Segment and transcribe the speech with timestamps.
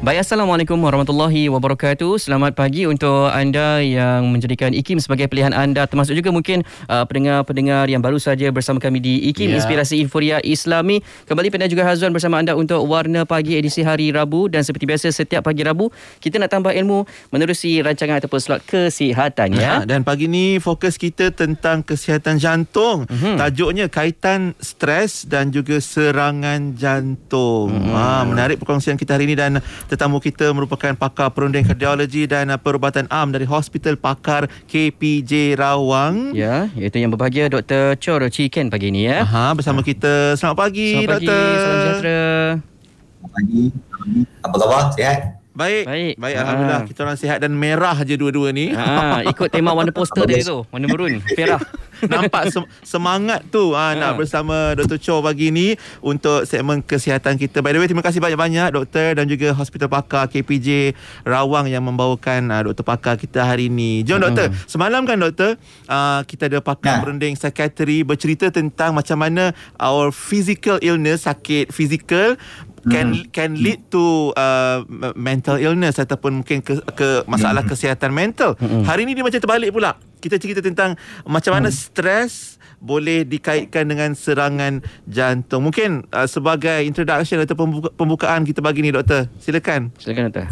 [0.00, 2.16] Baik, Assalamualaikum warahmatullahi wabarakatuh.
[2.16, 7.84] Selamat pagi untuk anda yang menjadikan IKIM sebagai pilihan anda termasuk juga mungkin uh, pendengar-pendengar
[7.84, 9.60] yang baru saja bersama kami di IKIM yeah.
[9.60, 11.04] Inspirasi Inforia Islami.
[11.28, 15.12] Kembali Pendengar juga Hazwan bersama anda untuk Warna Pagi edisi hari Rabu dan seperti biasa
[15.12, 15.92] setiap pagi Rabu
[16.24, 19.84] kita nak tambah ilmu menerusi rancangan ataupun slot kesihatan ya.
[19.84, 23.04] Ha, dan pagi ni fokus kita tentang kesihatan jantung.
[23.04, 23.36] Mm-hmm.
[23.36, 27.68] Tajuknya kaitan stres dan juga serangan jantung.
[27.68, 27.92] Mm-hmm.
[27.92, 29.60] Ha, menarik perkongsian kita hari ini dan
[29.90, 36.30] Tetamu kita merupakan pakar perunding kardiologi dan uh, perubatan am dari Hospital Pakar KPJ Rawang.
[36.30, 37.98] Ya, iaitu yang berbahagia Dr.
[37.98, 39.26] Chor Chiken pagi ini ya.
[39.26, 40.38] Aha, bersama kita.
[40.38, 41.42] Selamat pagi, Selamat pagi, Doktor.
[41.58, 42.22] salam sejahtera.
[43.18, 43.62] Selamat pagi.
[44.46, 44.82] Apa khabar?
[44.94, 45.39] Sihat?
[45.60, 45.84] Baik.
[45.84, 46.14] Baik.
[46.16, 46.40] Baik, Ha.
[46.40, 46.80] alhamdulillah.
[46.88, 48.72] Kita orang sihat dan merah je dua-dua ni.
[48.72, 51.60] Ha, ikut tema warna poster dia tu, warna merun, merah.
[52.00, 54.16] Nampak sem- semangat tu ha, nak Ha.
[54.16, 54.96] bersama Dr.
[54.96, 57.60] Cho pagi ni untuk segmen kesihatan kita.
[57.60, 62.48] By the way, terima kasih banyak-banyak doktor dan juga Hospital Pakar KPJ Rawang yang membawakan
[62.48, 64.00] uh, doktor pakar kita hari ini.
[64.00, 66.98] Jom doktor, semalam kan doktor uh, kita ada pakar Ya.
[66.98, 72.40] berunding psikiatri bercerita tentang macam mana our physical illness, sakit fizikal
[72.88, 78.56] can can lead to uh, mental illness ataupun mungkin ke, ke masalah kesihatan mental.
[78.60, 80.00] Hari ni dia macam terbalik pula.
[80.20, 85.68] Kita cerita tentang macam mana stres boleh dikaitkan dengan serangan jantung.
[85.68, 89.28] Mungkin uh, sebagai introduction atau pembuka, pembukaan kita bagi ni doktor.
[89.36, 89.92] Silakan.
[90.00, 90.48] Silakan doktor.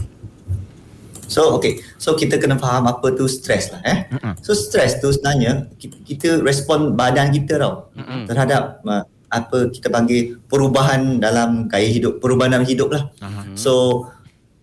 [1.29, 1.85] So, okay.
[2.01, 3.85] So, kita kena faham apa tu stres lah.
[3.85, 4.09] Eh?
[4.41, 8.25] So, stres tu sebenarnya kita, kita respon badan kita tau Mm-mm.
[8.25, 13.13] terhadap uh, apa kita panggil perubahan dalam gaya hidup, perubahan dalam hidup lah.
[13.55, 14.05] So,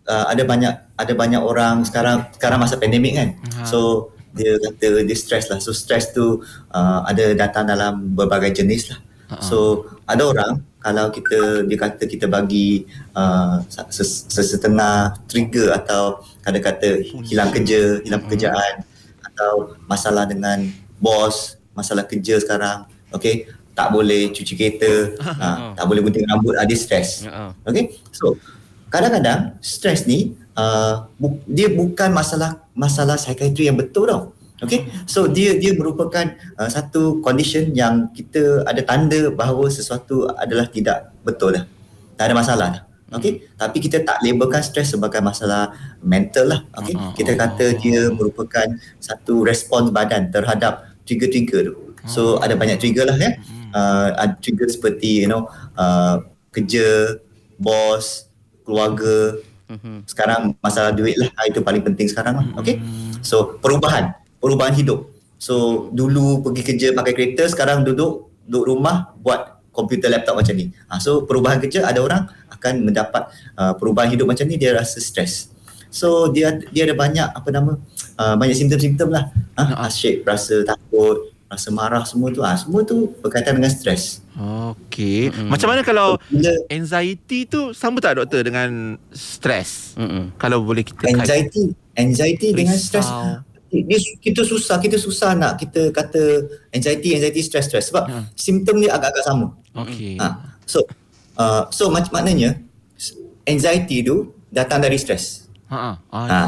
[0.09, 3.29] uh, ada banyak ada banyak orang sekarang sekarang masa pandemik kan.
[3.45, 3.65] Aha.
[3.69, 5.61] So, dia kata dia stres lah.
[5.61, 6.41] So, stres tu
[6.73, 8.99] uh, ada datang dalam berbagai jenis lah.
[9.41, 12.85] So, ada orang kalau kita dia kata kita bagi
[13.17, 18.85] uh, ses- sesetengah trigger atau kata-kata hilang kerja, hilang pekerjaan
[19.25, 20.61] atau masalah dengan
[21.01, 22.85] bos, masalah kerja sekarang,
[23.17, 27.27] okey, tak boleh cuci kereta, ha, tak boleh gunting rambut, ada stres.
[27.27, 27.51] Ya.
[27.61, 28.39] Okay, so
[28.87, 34.21] kadang-kadang stres ni uh, bu- dia bukan masalah masalah psikiatri yang betul tau.
[34.63, 36.23] Okay, so dia dia merupakan
[36.55, 41.67] uh, satu condition yang kita ada tanda bahawa sesuatu adalah tidak betul dah.
[42.15, 42.83] Tak ada masalah dah.
[43.11, 46.59] Okay, tapi kita tak labelkan stres sebagai masalah mental lah.
[46.73, 48.65] Okay, kita kata dia merupakan
[48.97, 51.75] satu respons badan terhadap trigger-trigger tu.
[52.05, 53.35] So ada banyak trigger lah ya.
[53.75, 56.23] Uh, ada trigger seperti you know uh,
[56.55, 57.19] kerja,
[57.59, 58.31] bos,
[58.63, 59.35] keluarga.
[60.07, 62.47] Sekarang masalah duit lah Ah, itu paling penting sekarang lah.
[62.63, 62.79] Okay.
[63.19, 65.11] So perubahan, perubahan hidup.
[65.35, 70.71] So dulu pergi kerja pakai kereta, sekarang duduk duduk rumah buat komputer laptop macam ni.
[70.87, 73.27] Ha, so perubahan kerja ada orang akan mendapat
[73.59, 75.51] uh, perubahan hidup macam ni dia rasa stres.
[75.91, 77.75] So dia dia ada banyak apa nama
[78.15, 79.27] uh, banyak simptom-simptom lah.
[79.59, 82.39] Ha, asyik rasa takut, rasa marah semua tu.
[82.39, 84.19] Ha, semua tu berkaitan dengan stres.
[84.35, 85.31] Okey.
[85.45, 89.95] Macam mana kalau Bila anxiety tu sama tak doktor dengan stres?
[89.95, 90.35] Mm-mm.
[90.35, 91.63] Kalau boleh kita kait- anxiety,
[91.95, 92.85] anxiety dengan Risau.
[92.85, 93.09] stres
[93.67, 98.23] dia kita susah kita susah nak kita kata anxiety anxiety stress stress sebab Hmm.
[98.33, 99.51] simptom dia agak-agak sama.
[99.75, 100.15] Okey.
[100.15, 100.55] Ha.
[100.63, 100.79] So
[101.35, 102.55] uh, so macam maknanya
[103.43, 105.44] anxiety tu datang dari stres.
[105.65, 106.25] Ha ah.
[106.29, 106.41] Ha.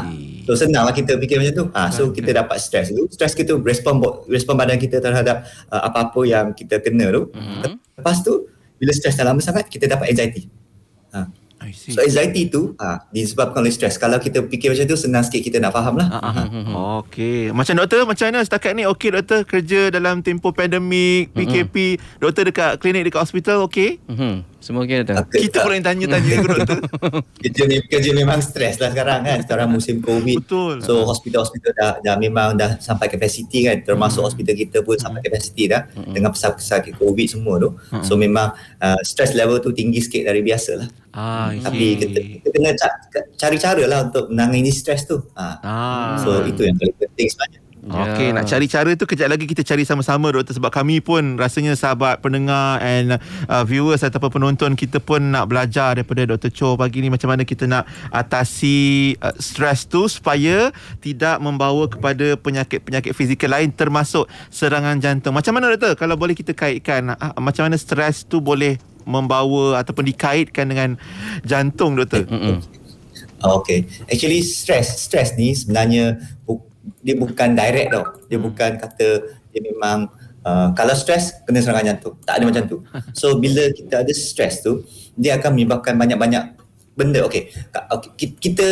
[0.46, 1.66] So senanglah kita fikir macam tu.
[1.74, 3.02] Ha, so kita dapat stres tu.
[3.10, 3.98] Stres kita respon
[4.30, 7.22] respon badan kita terhadap uh, apa-apa yang kita kena tu.
[7.34, 7.82] Mhm.
[7.98, 8.46] Lepas tu
[8.78, 10.46] bila stres dah lama sangat kita dapat anxiety.
[11.74, 13.96] So anxiety tu ha, disebabkan oleh stres.
[13.96, 16.08] Kalau kita fikir macam tu senang sikit kita nak faham lah.
[16.12, 17.00] Ah, ah, ah.
[17.04, 17.50] Okey.
[17.50, 22.78] Macam doktor, macam mana setakat ni okey doktor kerja dalam tempoh pandemik, PKP, doktor dekat
[22.80, 23.98] klinik dekat hospital okey?
[24.08, 24.46] Mhm.
[24.58, 25.16] Semua okey doktor.
[25.26, 26.78] Okay, Kita pula yang tanya-tanya ke doktor.
[27.42, 30.82] kerja ni kerja memang stres lah sekarang kan sekarang musim covid Betul.
[30.82, 35.70] so hospital-hospital dah, dah memang dah sampai kapasiti kan termasuk hospital kita pun sampai kapasiti
[35.70, 37.70] dah dengan pesakit covid semua tu
[38.04, 38.52] so memang
[38.82, 43.26] uh, stress level tu tinggi sikit dari biasa lah Ah, tapi kita, kita kena ca-
[43.34, 45.58] cari cara lah untuk menangani stres tu ha.
[45.66, 46.14] Ah.
[46.22, 48.36] so itu yang paling penting sebenarnya Okey, Ya.
[48.36, 52.20] nak cari cara tu kejap lagi kita cari sama-sama doktor sebab kami pun rasanya sahabat
[52.20, 53.16] pendengar and
[53.48, 56.52] uh, viewers ataupun penonton kita pun nak belajar daripada Dr.
[56.52, 60.68] Cho pagi ni macam mana kita nak atasi uh, stres tu supaya
[61.00, 65.32] tidak membawa kepada penyakit-penyakit fizikal lain termasuk serangan jantung.
[65.32, 68.76] Macam mana doktor kalau boleh kita kaitkan uh, macam mana stres tu boleh
[69.08, 70.90] membawa ataupun dikaitkan dengan
[71.42, 72.28] jantung doktor?
[72.28, 72.60] Mm-mm.
[73.40, 73.88] Okay.
[74.04, 76.68] Actually stress stress ni sebenarnya bu-
[77.00, 78.04] dia bukan direct tau.
[78.28, 79.08] Dia bukan kata
[79.48, 80.12] dia memang
[80.44, 82.20] uh, kalau stress kena serangan jantung.
[82.28, 82.76] Tak ada macam tu.
[83.18, 84.84] So bila kita ada stress tu
[85.16, 86.58] dia akan menyebabkan banyak-banyak
[86.98, 87.46] benda okey,
[88.18, 88.66] ki- kita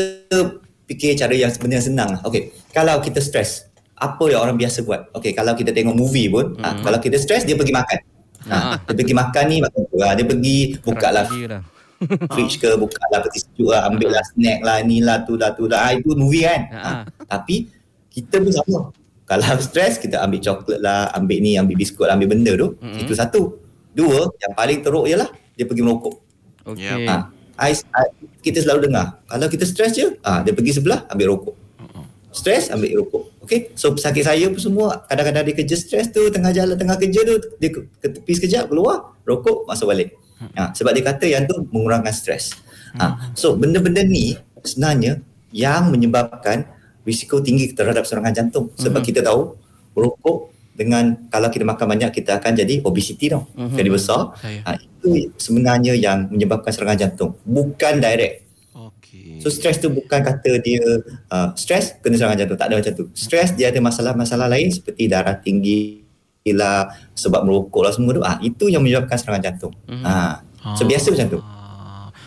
[0.91, 2.21] fikir cara yang sebenarnya senang lah.
[2.27, 6.59] okey kalau kita stres apa yang orang biasa buat okey kalau kita tengok movie pun
[6.59, 7.99] ha, kalau kita stres dia pergi makan
[8.49, 11.63] ha, dia pergi makan ni makan tu ha, dia pergi buka lah lah.
[12.35, 15.51] fridge ke buka lah peti sejuk lah ambil lah snack lah ni lah tu lah
[15.53, 16.91] tu lah ha, itu movie kan Ha.
[17.27, 17.69] tapi
[18.09, 18.79] kita pun sama
[19.25, 23.01] kalau stres kita ambil coklat lah ambil ni ambil biskut ambil benda tu Mm-mm.
[23.01, 23.59] itu satu
[23.91, 25.27] dua yang paling teruk ialah
[25.57, 26.15] dia pergi merokok
[26.69, 27.09] Okey.
[27.09, 27.33] ha.
[27.57, 28.07] I, I,
[28.45, 31.57] kita selalu dengar kalau kita stres je ha, dia pergi sebelah ambil rokok
[32.37, 33.25] stres ambil rokok.
[33.49, 37.21] Okay, so sakit saya pun semua kadang-kadang dia kerja stres tu tengah jalan tengah kerja
[37.25, 40.13] tu dia ke, tepi sekejap keluar rokok masuk balik.
[40.37, 42.53] Ha, sebab dia kata yang tu mengurangkan stres
[43.01, 46.69] ha, so benda-benda ni sebenarnya yang menyebabkan
[47.09, 48.69] risiko tinggi terhadap serangan jantung.
[48.77, 49.57] Sebab kita tahu
[49.97, 53.49] rokok dengan kalau kita makan banyak kita akan jadi obesity tau.
[53.57, 54.37] Jadi besar.
[54.43, 57.39] Ha, itu sebenarnya yang menyebabkan serangan jantung.
[57.47, 58.46] Bukan direct
[59.17, 59.41] Okey.
[59.41, 60.83] So stres tu bukan kata dia
[61.33, 63.05] uh, stres kena serangan jantung tak ada macam tu.
[63.17, 66.05] Stres dia ada masalah-masalah lain seperti darah tinggi
[66.47, 68.23] lah sebab merokok lah semua tu.
[68.23, 69.75] Ah itu yang menyebabkan serangan jantung.
[69.89, 70.05] Mhm.
[70.05, 70.45] Ah
[70.77, 71.41] so biasa macam tu.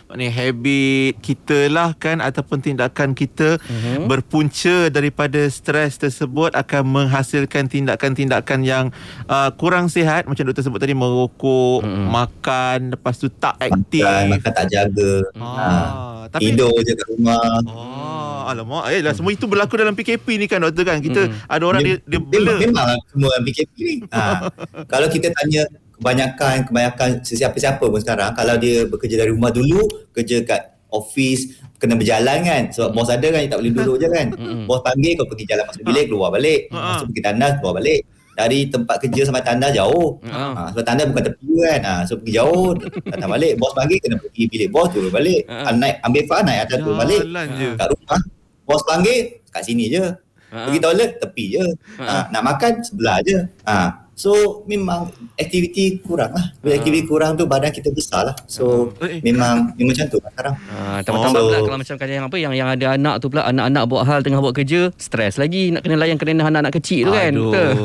[0.09, 4.09] Maknanya habit kita lah kan ataupun tindakan kita Mhm.
[4.09, 8.85] berpunca daripada stres tersebut akan menghasilkan tindakan-tindakan yang
[9.29, 12.09] uh, kurang sihat macam doktor sebut tadi merokok, Mhm.
[12.09, 14.01] makan, lepas tu tak aktif.
[14.01, 15.13] Makan, makan tak jaga.
[15.37, 17.61] Ah, tapi Tidur je kat rumah.
[17.69, 18.89] Oh, alamak.
[18.89, 20.97] Eh, lah, semua itu berlaku dalam PKP ni kan doktor kan.
[20.99, 21.37] Kita Mm.
[21.45, 22.53] ada orang dia, dia Memang, bela.
[22.57, 23.95] memang lah semua PKP ni.
[24.09, 24.49] Ha.
[24.91, 29.83] kalau kita tanya kebanyakan kebanyakan sesiapa-siapa pun sekarang kalau dia bekerja dari rumah dulu,
[30.15, 34.27] kerja kat office kena berjalan kan sebab bos ada kan tak boleh duduk je kan.
[34.35, 34.65] Mm-mm.
[34.67, 36.67] bos panggil kau pergi jalan masuk bilik keluar balik.
[36.75, 36.99] Ha.
[36.99, 38.01] Tu pergi tandas keluar balik.
[38.39, 40.15] Dari tempat kerja sampai tandas jauh.
[40.27, 40.43] Ha.
[40.55, 41.79] Ha, sebab tandas bukan tepi kan.
[41.83, 42.75] Ha, so pergi jauh
[43.07, 45.47] datang balik bos panggil kena pergi bilik bos turun balik.
[45.47, 45.55] Ha.
[45.67, 45.71] Ha.
[45.71, 47.21] Naik ambil faham naik atas turun balik.
[47.55, 47.69] Je.
[47.79, 48.19] Kat rumah
[48.67, 49.19] bos panggil
[49.53, 50.03] kat sini je.
[50.49, 50.57] Ha.
[50.67, 51.65] Pergi toilet tepi je.
[52.01, 52.03] Ha.
[52.03, 52.17] Ha.
[52.33, 53.37] nak makan sebelah je.
[53.63, 54.08] Ha.
[54.19, 54.31] So
[54.65, 56.51] memang aktiviti kurang lah.
[56.59, 56.77] Bila Ha.
[56.77, 58.35] aktiviti kurang tu badan kita besar lah.
[58.45, 59.23] So Eh.
[59.23, 60.55] memang memang macam tu lah sekarang.
[60.67, 61.47] Ah, tambah-tambah Oh.
[61.47, 64.19] pula kalau macam kata yang apa yang yang ada anak tu pula anak-anak buat hal
[64.19, 67.71] tengah buat kerja stres lagi nak kena layan kena anak-anak kecil tu kan betul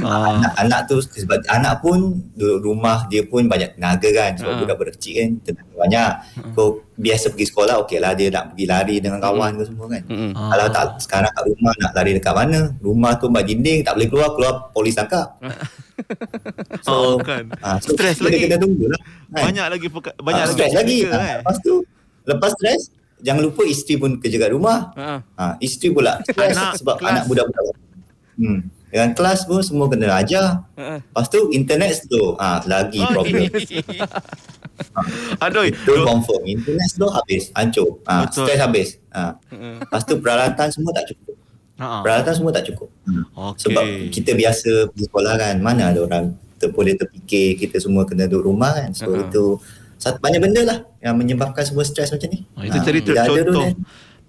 [0.00, 0.32] ah.
[0.32, 1.98] Anak, anak tu sebab anak pun
[2.32, 4.60] duduk rumah dia pun banyak tenaga kan sebab Ha.
[4.64, 6.10] budak-budak kecil kan tenaga banyak.
[6.56, 10.02] Kau biasa pergi sekolah okey lah dia nak pergi lari dengan kawan ke semua kan.
[10.04, 10.30] Mm-mm.
[10.32, 10.48] Ah.
[10.50, 12.60] Kalau tak sekarang kat rumah nak lari dekat mana?
[12.78, 15.26] Rumah tu mbak dinding tak boleh keluar keluar polis tangkap.
[16.84, 17.48] Oh, kan.
[17.58, 18.44] ah, so Stres kita lagi.
[18.44, 19.00] Kena tunggu lah.
[19.30, 19.42] kan.
[19.46, 20.98] Banyak lagi peka- banyak Ah, lagi stres lagi.
[21.06, 21.36] Ah, eh.
[21.38, 21.74] Lepas tu
[22.22, 22.82] lepas stres
[23.18, 24.78] jangan lupa isteri pun kerja kat rumah.
[24.92, 25.08] Ha.
[25.32, 27.10] Ha, isteri pula stres Anak, sebab kelas.
[27.10, 27.64] anak budak-budak.
[28.34, 28.58] Hmm.
[28.84, 30.68] Dengan kelas pun semua kena ajar.
[30.74, 31.00] Ha.
[31.00, 32.36] Lepas tu internet slow.
[32.36, 33.48] Ha, lagi Oh, problem.
[35.44, 35.64] Aduh.
[35.68, 36.42] Itu confirm.
[36.44, 37.50] Internet slow habis.
[37.54, 38.00] Hancur.
[38.06, 38.44] Ha, Betul.
[38.46, 38.88] stres habis.
[39.12, 39.36] Ha.
[39.36, 39.80] Ha.
[39.84, 41.36] Lepas tu peralatan semua tak cukup.
[41.80, 42.00] Ha.
[42.04, 42.88] Peralatan semua tak cukup.
[43.34, 43.60] Okey.
[43.68, 45.56] Sebab kita biasa pergi sekolah kan.
[45.60, 46.24] Mana ada orang
[46.56, 48.90] ter, boleh terfikir kita semua kena duduk rumah kan.
[48.94, 49.26] So Ha.
[49.28, 49.58] itu
[49.98, 52.42] satu, banyak benda lah yang menyebabkan semua stres macam ni.
[52.58, 53.74] Oh, itu Ha, cerita ada tu contoh kan.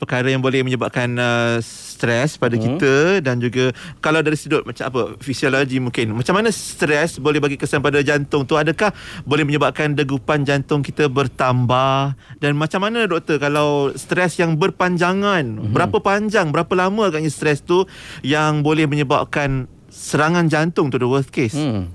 [0.03, 2.75] Perkara yang boleh menyebabkan uh, stres pada Hmm.
[2.75, 7.55] kita dan juga kalau dari sudut macam apa fisiologi mungkin macam mana stres boleh bagi
[7.55, 8.91] kesan pada jantung tu adakah
[9.23, 15.71] boleh menyebabkan degupan jantung kita bertambah dan macam mana doktor kalau stres yang berpanjangan Hmm.
[15.71, 17.87] berapa panjang berapa lama agaknya stres tu
[18.19, 21.87] yang boleh menyebabkan serangan jantung tu the worst case Hmm.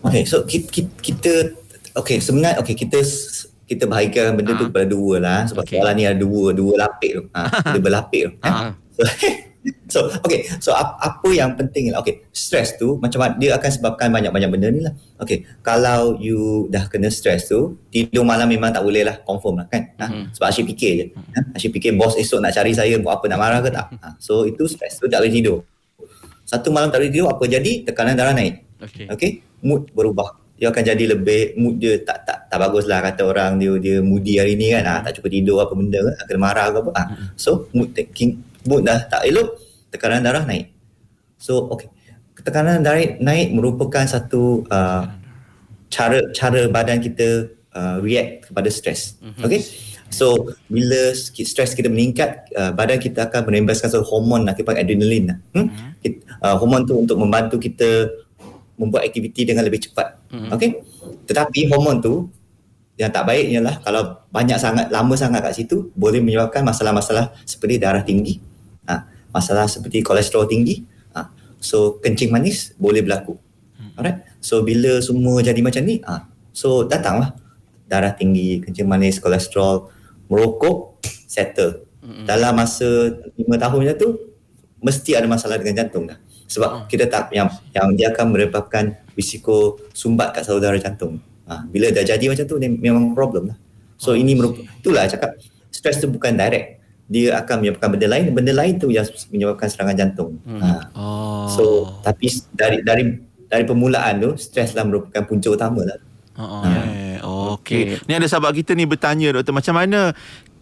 [0.00, 1.52] Okay, so kita, kita
[1.92, 3.02] okay sebenarnya okay kita
[3.70, 4.68] kita bahagikan benda tu Ah.
[4.74, 5.78] kepada dua lah sebab Okay.
[5.78, 5.86] okay.
[5.86, 7.22] soalan ni ada dua dua lapik tu.
[7.30, 7.40] Ha,
[7.78, 8.32] dia berlapik tu.
[8.42, 8.50] Ha.
[8.50, 8.70] Ah.
[8.90, 9.00] So,
[9.94, 12.02] so okay, so ap, apa yang penting lah.
[12.02, 14.90] Okay, stres tu macam dia akan sebabkan banyak-banyak benda ni lah.
[15.22, 19.70] Okay, kalau you dah kena stres tu, tidur malam memang tak boleh lah, confirm lah
[19.70, 19.94] kan.
[20.02, 20.06] Ha?
[20.10, 20.24] Mhm.
[20.34, 21.04] Sebab asyik fikir je.
[21.14, 21.38] Ha?
[21.54, 23.86] Asyik fikir bos esok nak cari saya buat apa, nak marah ke tak.
[24.02, 24.18] Ha?
[24.18, 25.62] So itu stres tu tak boleh tidur.
[26.42, 27.86] Satu malam tak boleh tidur, apa jadi?
[27.86, 28.66] Tekanan darah naik.
[28.82, 29.06] Okey.
[29.12, 29.30] Okay,
[29.62, 30.39] mood berubah.
[30.60, 33.96] Dia akan jadi lebih mood dia tak tak tak bagus lah kata orang dia dia
[34.04, 34.84] moody hari ni kan.
[34.84, 36.90] Ha, tak cukup tidur apa benda kan, kena marah ke apa.
[36.92, 37.02] Ha.
[37.40, 39.56] So mood taking mood dah tak elok,
[39.88, 40.68] tekanan darah naik.
[41.40, 41.88] So okay.
[42.40, 45.08] Tekanan darah naik merupakan satu uh,
[45.88, 49.16] cara cara badan kita uh, react kepada stres.
[49.40, 49.64] Okay.
[50.10, 54.84] So bila stres kita meningkat, uh, badan kita akan menembaskan satu hormon nak kita panggil
[54.84, 55.24] adrenalin.
[55.30, 55.38] lah.
[55.54, 55.68] Hmm?
[56.40, 58.08] Uh, hormon tu untuk membantu kita
[58.80, 60.16] membuat aktiviti dengan lebih cepat.
[60.32, 60.48] Mhm.
[60.56, 60.70] Okay.
[61.28, 62.32] Tetapi hormon tu
[62.96, 67.76] yang tak baik ialah kalau banyak sangat lama sangat kat situ boleh menyebabkan masalah-masalah seperti
[67.76, 68.40] darah tinggi.
[68.88, 70.84] Ha, masalah seperti kolesterol tinggi.
[71.16, 71.28] Ha,
[71.60, 73.36] so kencing manis boleh berlaku.
[74.00, 74.24] Alright.
[74.40, 76.24] So bila semua jadi macam ni, ha,
[76.56, 77.36] so datanglah
[77.84, 79.92] darah tinggi, kencing manis, kolesterol,
[80.32, 81.84] merokok, settle.
[82.00, 82.24] Mm-hmm.
[82.24, 82.88] Dalam masa
[83.36, 84.08] 5 tahun tu
[84.80, 86.16] mesti ada masalah dengan jantung dah.
[86.50, 86.82] Sebab oh.
[86.90, 91.22] kita tak yang yang dia akan menyebabkan risiko sumbat kat saudara jantung.
[91.46, 93.58] Ha, bila dah jadi macam tu dia memang problem lah.
[93.94, 95.38] So oh, ini merupakan itulah cakap
[95.70, 96.82] stres tu bukan direct.
[97.10, 100.42] Dia akan menyebabkan benda lain, benda lain tu yang menyebabkan serangan jantung.
[100.42, 100.58] Hmm.
[100.58, 100.70] Ha.
[100.98, 101.46] Oh.
[101.46, 101.64] So
[102.02, 103.04] tapi dari dari
[103.46, 105.98] dari permulaan tu stres lah merupakan punca utama lah.
[106.40, 106.70] Oh, ha.
[107.58, 107.98] okay.
[107.98, 108.06] okay.
[108.08, 110.14] Ni ada sahabat kita ni bertanya doktor macam mana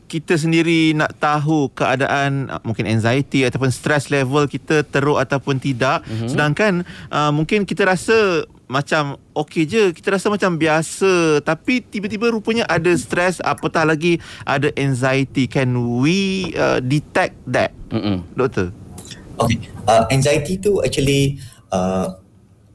[0.09, 6.00] kita sendiri nak tahu keadaan uh, mungkin anxiety ataupun stress level kita teruk ataupun tidak.
[6.09, 6.29] Mm-hmm.
[6.33, 6.73] sedangkan
[7.12, 11.45] uh, mungkin kita rasa macam okey je kita rasa macam biasa.
[11.45, 14.17] Tapi tiba-tiba rupanya ada stress apatah lagi
[14.49, 15.45] ada anxiety.
[15.45, 17.77] Can we uh, detect that?
[17.93, 18.25] Mm-hmm.
[18.33, 18.73] doktor?
[19.38, 21.41] Okey uh, anxiety tu actually
[21.73, 22.21] uh,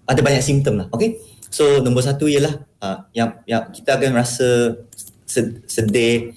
[0.10, 1.22] ada banyak simptom lah okey?
[1.54, 4.82] So nombor satu ialah uh, yang yang kita akan rasa
[5.70, 6.34] sedih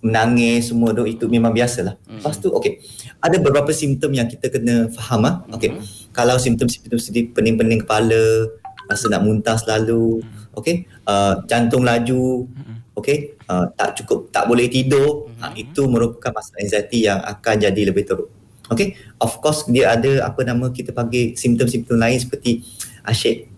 [0.00, 2.00] menangis semua tu itu memang biasalah.
[2.00, 2.20] Mm-hmm.
[2.24, 2.80] Lepas tu okey.
[3.20, 5.34] Ada beberapa simptom yang kita kena faham ah.
[5.52, 5.76] Okey.
[5.76, 6.16] Mm-hmm.
[6.16, 8.48] Kalau simptom-simptom seperti pening-pening kepala,
[8.88, 10.58] rasa nak muntah selalu, mm-hmm.
[10.58, 10.88] okey.
[11.04, 12.76] Uh, jantung laju, mm-hmm.
[12.96, 13.36] okey.
[13.46, 15.44] Uh, tak cukup tak boleh tidur, mm-hmm.
[15.44, 18.32] uh, itu merupakan masalah anxiety yang akan jadi lebih teruk.
[18.72, 18.96] Okey.
[19.20, 22.64] Of course dia ada apa nama kita panggil simptom-simptom lain seperti
[23.04, 23.52] asyik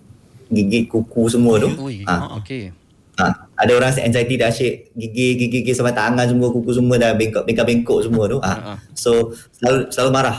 [0.50, 1.70] gigit kuku semua tu.
[2.08, 2.42] Ha.
[2.42, 2.74] Okey.
[3.18, 7.10] Ha, ada orang anxiety dah asyik gigi gigi gigi sampai tangan semua kuku semua dah
[7.18, 8.38] bengkok bengkok bengkok semua tu.
[8.38, 8.52] Ha.
[8.54, 8.76] Uh-huh.
[8.94, 9.10] So
[9.58, 10.38] selalu selalu marah.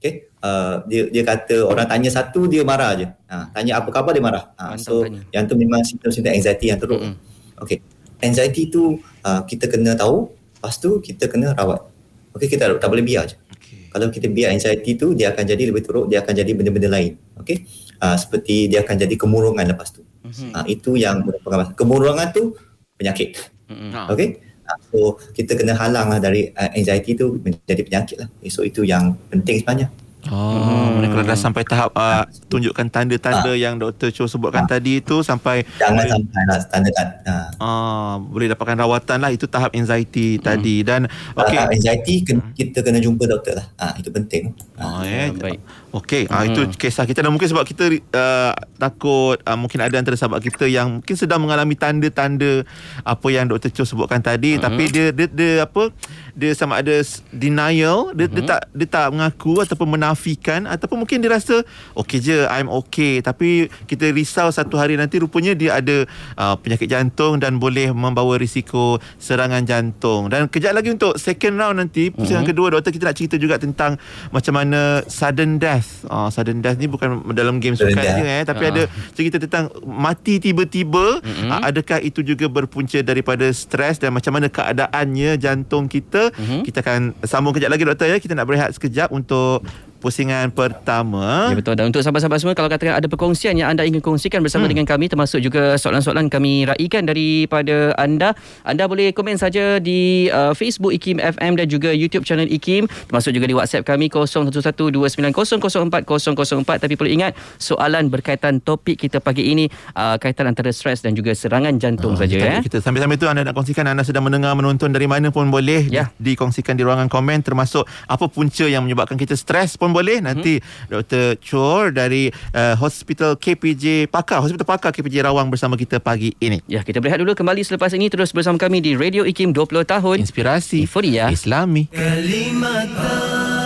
[0.00, 0.32] Okay.
[0.40, 3.06] Uh, dia dia kata orang tanya satu dia marah je.
[3.28, 4.54] Ha, tanya apa khabar dia marah.
[4.56, 5.20] Ha, so tanya.
[5.34, 6.96] yang tu memang simptom-simptom anxiety yang teruk.
[6.96, 7.14] Uh-huh.
[7.60, 7.84] Okay.
[8.24, 8.96] Anxiety tu
[9.28, 10.32] uh, kita kena tahu.
[10.32, 11.84] Lepas tu kita kena rawat.
[12.32, 13.36] Okay kita tak boleh biar je.
[13.52, 13.92] Okay.
[13.92, 16.08] Kalau kita biar anxiety tu dia akan jadi lebih teruk.
[16.08, 17.12] Dia akan jadi benda-benda lain.
[17.44, 17.68] Okay.
[18.00, 20.07] Uh, seperti dia akan jadi kemurungan lepas tu.
[20.28, 20.50] Mm-hmm.
[20.52, 22.52] Uh, itu yang merupakan kemurungan tu
[23.00, 23.40] penyakit.
[23.72, 24.06] Mm-hmm.
[24.12, 24.28] Okay.
[24.68, 24.98] Uh, so
[25.32, 28.28] kita kena halang lah dari uh, anxiety tu menjadi penyakit lah.
[28.52, 29.88] So itu yang penting sebenarnya.
[30.28, 31.14] Oh, hmm.
[31.14, 33.56] kalau dah sampai tahap uh, tunjukkan tanda-tanda ha.
[33.56, 34.10] yang Dr.
[34.10, 34.70] Cho sebutkan ha.
[34.76, 37.36] tadi itu sampai jangan boleh, sampai lah tanda-tanda.
[37.54, 37.62] Ha.
[37.62, 40.42] Uh, boleh dapatkan rawatan lah itu tahap anxiety hmm.
[40.42, 41.06] tadi dan
[41.38, 41.56] okey.
[41.56, 42.50] Tahap anxiety hmm.
[42.52, 43.66] kita kena jumpa doktor lah.
[43.78, 44.52] Ha, itu penting.
[44.76, 45.62] Oh, ya, baik.
[45.88, 46.36] Okey, hmm.
[46.36, 50.44] uh, itu kisah kita dan mungkin sebab kita uh, takut uh, mungkin ada antara sahabat
[50.44, 52.60] kita yang mungkin sedang mengalami tanda-tanda
[53.08, 53.72] apa yang Dr.
[53.72, 54.60] Cho sebutkan tadi hmm.
[54.60, 55.88] tapi dia, dia dia apa
[56.36, 56.92] dia sama ada
[57.32, 58.34] denial dia, hmm.
[58.36, 61.64] dia tak dia tak mengaku ataupun menafikan ataupun mungkin dia rasa
[61.96, 66.04] okey je I'm okay tapi kita risau satu hari nanti rupanya dia ada
[66.36, 71.80] uh, penyakit jantung dan boleh membawa risiko serangan jantung dan kejap lagi untuk second round
[71.80, 72.50] nanti pusingan hmm.
[72.52, 73.96] kedua doktor kita nak cerita juga tentang
[74.36, 75.77] macam mana sudden death
[76.08, 78.70] uh, sudden death ni bukan dalam game sukan je eh tapi uh.
[78.70, 78.82] ada
[79.14, 81.48] cerita tentang mati tiba-tiba hmm.
[81.50, 86.62] uh, adakah itu juga berpunca daripada stres dan macam mana keadaannya jantung kita mm-hmm.
[86.66, 89.64] kita akan sambung kejap lagi doktor ya kita nak berehat sekejap untuk
[89.98, 91.50] pusingan pertama.
[91.50, 91.74] Ya betul.
[91.74, 94.72] Dan untuk sahabat-sahabat semua kalau katakan ada perkongsian yang anda ingin kongsikan bersama hmm.
[94.72, 100.54] dengan kami termasuk juga soalan-soalan kami raikan daripada anda, anda boleh komen saja di uh,
[100.54, 106.94] Facebook IKIM FM dan juga YouTube channel IKIM termasuk juga di WhatsApp kami 0112900404 tapi
[106.94, 109.66] perlu ingat soalan berkaitan topik kita pagi ini
[109.98, 112.62] uh, kaitan antara stres dan juga serangan jantung uh, saja ya.
[112.62, 116.14] Kita sambil-sambil tu anda nak kongsikan anda sedang mendengar menonton dari mana pun boleh ya.
[116.22, 120.24] dikongsikan di ruangan komen termasuk apa punca yang menyebabkan kita stres pun pun boleh mhm.
[120.28, 120.92] nanti mm-hmm.
[120.92, 121.26] Dr.
[121.40, 126.60] Chor dari uh, Hospital KPJ Pakar Hospital Pakar KPJ Rawang bersama kita pagi ini.
[126.68, 130.16] Ya, kita berehat dulu kembali selepas ini terus bersama kami di Radio IKIM 20 tahun.
[130.20, 131.88] Inspirasi Euforia Islami.
[131.88, 133.57] Kalimantan.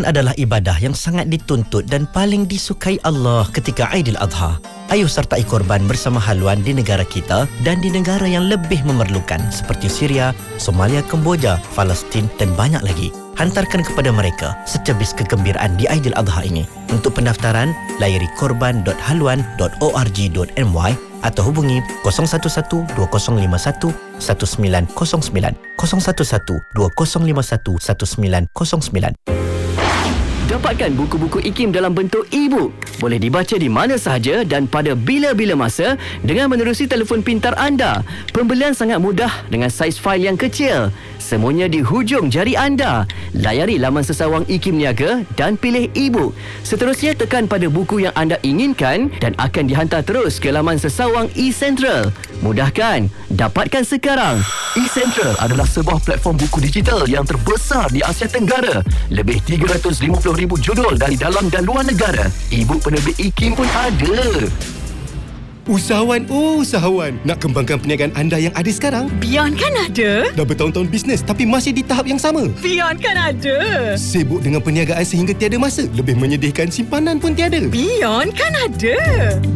[0.00, 4.56] Kurban adalah ibadah yang sangat dituntut dan paling disukai Allah ketika Aidil Adha.
[4.88, 9.92] Ayo sertai korban bersama haluan di negara kita dan di negara yang lebih memerlukan seperti
[9.92, 13.12] Syria, Somalia, Kemboja, Palestin dan banyak lagi.
[13.36, 16.64] Hantarkan kepada mereka secebis kegembiraan di Aidil Adha ini.
[16.88, 17.68] Untuk pendaftaran,
[18.00, 25.28] layari korban.haluan.org.my atau hubungi 011 2051 1909 011
[26.72, 29.49] 2051 1909
[30.60, 32.68] Dapatkan buku-buku IKIM dalam bentuk e-book.
[33.00, 38.04] Boleh dibaca di mana sahaja dan pada bila-bila masa dengan menerusi telefon pintar anda.
[38.36, 40.92] Pembelian sangat mudah dengan saiz fail yang kecil.
[41.20, 43.04] Semuanya di hujung jari anda.
[43.36, 46.32] Layari laman sesawang IKIM Niaga dan pilih e-book.
[46.64, 52.08] Seterusnya tekan pada buku yang anda inginkan dan akan dihantar terus ke laman sesawang eCentral.
[52.40, 53.12] Mudah kan?
[53.28, 54.40] Dapatkan sekarang.
[54.80, 58.80] eCentral adalah sebuah platform buku digital yang terbesar di Asia Tenggara.
[59.12, 62.24] Lebih 350,000 judul dari dalam dan luar negara.
[62.48, 64.48] E-book penerbit IKIM pun ada.
[65.70, 67.14] Usahawan, oh usahawan.
[67.22, 69.06] Nak kembangkan perniagaan anda yang ada sekarang?
[69.22, 70.26] Beyond kan ada?
[70.34, 72.50] Dah bertahun-tahun bisnes tapi masih di tahap yang sama.
[72.58, 73.94] Beyond kan ada?
[73.94, 75.86] Sibuk dengan perniagaan sehingga tiada masa.
[75.94, 77.62] Lebih menyedihkan simpanan pun tiada.
[77.70, 78.98] Beyond kan ada?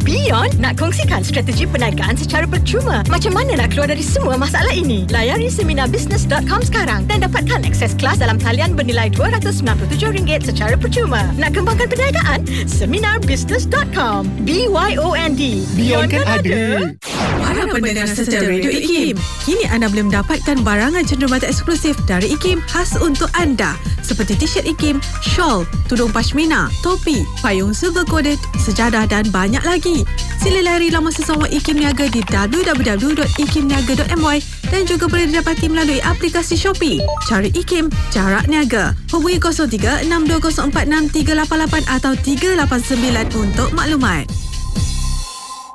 [0.07, 3.03] Beyond nak kongsikan strategi perniagaan secara percuma.
[3.11, 5.03] Macam mana nak keluar dari semua masalah ini?
[5.11, 11.27] Layari seminarbusiness.com sekarang dan dapatkan akses kelas dalam talian bernilai RM297 secara percuma.
[11.35, 12.47] Nak kembangkan perniagaan?
[12.71, 15.43] Seminarbusiness.com B-Y-O-N-D
[15.75, 16.93] Beyond kan ada.
[17.41, 22.97] Para pendengar setia Radio IKIM, kini anda boleh mendapatkan barangan cenderamata eksklusif dari IKIM khas
[22.97, 29.65] untuk anda seperti t-shirt IKIM, shawl, tudung pashmina, topi, payung silver coded, sejadah dan banyak
[29.65, 30.05] lagi.
[30.37, 34.37] Sila layari laman sesama IKIM Niaga di www.ikimniaga.my
[34.69, 37.01] dan juga boleh didapati melalui aplikasi Shopee.
[37.25, 38.93] Cari IKIM, jarak niaga.
[39.09, 44.44] Hubungi 03 6204 6388 atau 389 untuk maklumat.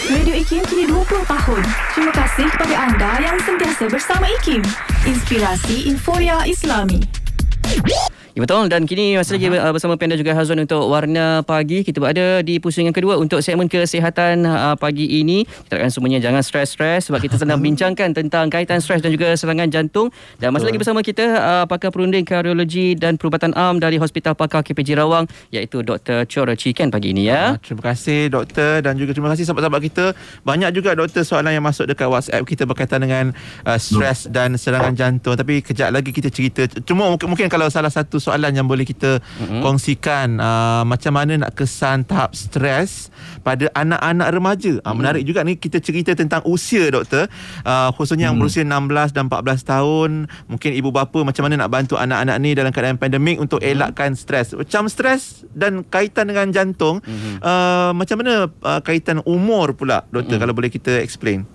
[0.07, 1.63] Radio IKIM kini 20 tahun.
[1.95, 4.63] Terima kasih kepada anda yang sentiasa bersama IKIM.
[5.07, 6.99] Inspirasi Inforia Islami.
[8.37, 11.81] Ya betul dan kini masih lagi uh, bersama Penda juga Hazwan untuk Warna Pagi.
[11.81, 15.41] Kita berada di pusingan kedua untuk segmen kesihatan uh, pagi ini.
[15.41, 19.73] Kita akan semuanya jangan stres-stres sebab kita sedang bincangkan tentang kaitan stres dan juga serangan
[19.73, 20.13] jantung.
[20.37, 24.61] Dan masih lagi bersama kita uh, pakar perunding kardiologi dan perubatan am dari Hospital Pakar
[24.61, 26.29] KPJ Rawang iaitu Dr.
[26.29, 27.57] Chora Chiken pagi ini ya.
[27.57, 30.05] Ah, terima kasih doktor dan juga terima kasih sahabat-sahabat kita.
[30.45, 33.33] Banyak juga doktor soalan yang masuk dekat WhatsApp kita berkaitan dengan
[33.65, 35.33] uh, stres dan serangan jantung.
[35.33, 36.69] Tapi kejap lagi kita cerita.
[36.85, 39.63] Cuma mungkin, mungkin kalau salah satu soalan yang boleh kita mm-hmm.
[39.63, 43.07] kongsikan uh, macam mana nak kesan tahap stres
[43.47, 44.73] pada anak-anak remaja.
[44.75, 44.95] Uh, mm-hmm.
[44.99, 47.31] Menarik juga ni kita cerita tentang usia doktor.
[47.63, 48.29] Uh, khususnya mm.
[48.29, 50.09] yang berusia 16 dan 14 tahun.
[50.51, 53.79] Mungkin ibu bapa macam mana nak bantu anak-anak ni dalam keadaan pandemik untuk mm-hmm.
[53.79, 54.51] elakkan stres.
[54.51, 56.99] Macam stres dan kaitan dengan jantung.
[56.99, 57.39] Mm-hmm.
[57.39, 60.41] Uh, macam mana uh, kaitan umur pula doktor mm-hmm.
[60.43, 61.47] kalau boleh kita explain.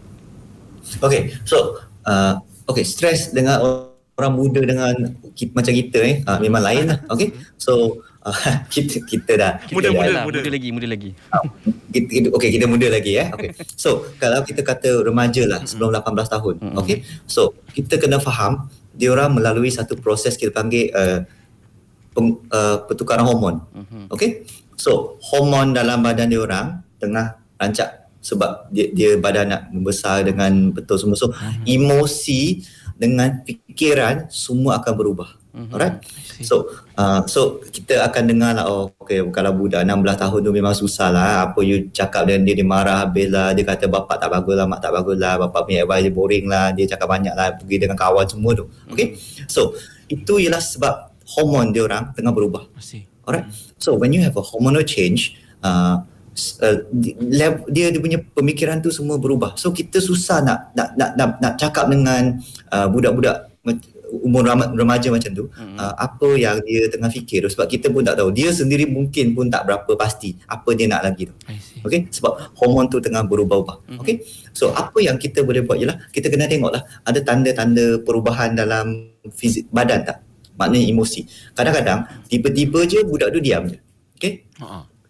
[0.98, 4.94] Okay, so uh, okay, stres dengan orang muda dengan
[5.32, 6.16] kita, macam kita eh.
[6.28, 6.98] Uh, memang lain lah.
[7.08, 7.32] Okay.
[7.56, 8.36] So uh,
[8.72, 11.10] kita kita dah muda kita muda, dah, muda lagi muda lagi.
[11.32, 11.44] Uh,
[11.92, 13.28] kita, okay kita muda lagi eh.
[13.32, 13.50] Okay.
[13.74, 17.06] So kalau kita kata remaja lah sebelum 18 tahun okay.
[17.24, 21.24] So kita kena faham dia orang melalui satu proses kita panggil uh,
[22.12, 23.64] peng, uh, pertukaran hormon.
[24.12, 24.44] Okay.
[24.76, 30.70] So hormon dalam badan dia orang tengah rancak sebab dia, dia badan nak membesar dengan
[30.70, 31.18] betul semua.
[31.18, 31.34] So
[31.66, 32.62] emosi
[32.96, 35.42] dengan fikiran semua akan berubah.
[35.52, 36.00] Alright.
[36.40, 36.64] So
[36.96, 41.12] uh, so kita akan dengar lah oh okay, kalau budak 16 tahun tu memang susah
[41.12, 44.64] lah apa you cakap dengan dia dia marah lah dia kata bapak tak bagus lah
[44.64, 47.76] mak tak bagus lah bapak punya advice dia boring lah dia cakap banyak lah pergi
[47.84, 48.64] dengan kawan semua tu.
[48.88, 49.20] Okay?
[49.44, 49.76] So
[50.08, 52.72] itu ialah sebab hormon dia orang tengah berubah.
[53.28, 53.52] Alright?
[53.76, 56.00] So when you have a hormonal change uh,
[56.34, 56.76] uh,
[57.68, 59.56] dia dia punya pemikiran tu semua berubah.
[59.60, 62.40] So kita susah nak nak nak nak, nak cakap dengan
[62.72, 63.52] uh, budak-budak
[64.12, 64.44] umur
[64.76, 65.80] remaja macam tu hmm.
[65.80, 68.28] uh, apa yang dia tengah fikir sebab kita pun tak tahu.
[68.28, 71.34] Dia sendiri mungkin pun tak berapa pasti apa dia nak lagi tu.
[71.88, 73.76] Okey sebab hormon tu tengah berubah-ubah.
[73.88, 73.98] Hmm.
[74.04, 74.20] okey
[74.52, 79.68] so apa yang kita boleh buat ialah kita kena tengoklah ada tanda-tanda perubahan dalam fizik
[79.72, 80.20] badan tak?
[80.60, 81.24] Maknanya emosi.
[81.56, 83.80] Kadang-kadang tiba-tiba je budak tu diam je.
[84.20, 84.44] Okey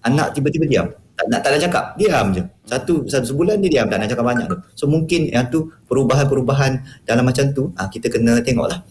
[0.02, 0.88] anak tiba-tiba diam
[1.22, 1.85] tak nak tak nak cakap.
[1.94, 2.42] Diam je.
[2.66, 3.87] Satu satu sebulan dia diam.
[3.87, 4.58] Tak nak cakap banyak tu.
[4.74, 8.82] So mungkin yang tu perubahan-perubahan dalam macam tu ah kita kena tengoklah.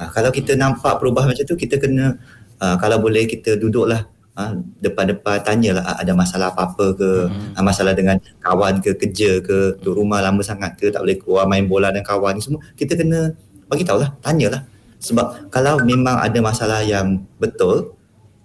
[0.00, 2.16] Ah, kalau kita nampak perubahan macam tu kita kena
[2.64, 7.10] ah, kalau boleh kita duduklah ah, depan-depan tanyalah ah, ada masalah apa-apa ke
[7.56, 11.44] ah, masalah dengan kawan ke kerja ke duduk rumah lama sangat ke tak boleh keluar
[11.44, 13.36] main bola dengan kawan ni semua kita kena
[13.68, 14.64] bagi tahulah tanyalah.
[14.96, 17.96] Sebab kalau memang ada masalah yang betul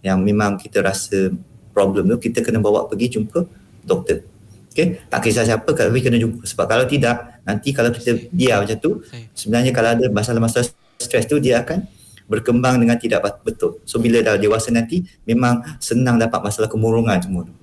[0.01, 1.31] yang memang kita rasa
[1.71, 3.39] problem tu kita kena bawa pergi jumpa
[3.83, 4.23] doktor.
[4.71, 5.03] Okay?
[5.11, 6.43] Tak kisah siapa tapi kena jumpa.
[6.47, 9.03] Sebab kalau tidak nanti kalau kita diam macam tu
[9.35, 10.69] sebenarnya kalau ada masalah-masalah
[11.01, 11.83] stres tu dia akan
[12.31, 13.83] berkembang dengan tidak betul.
[13.83, 17.53] So bila dah dewasa nanti memang senang dapat masalah kemurungan semua tu.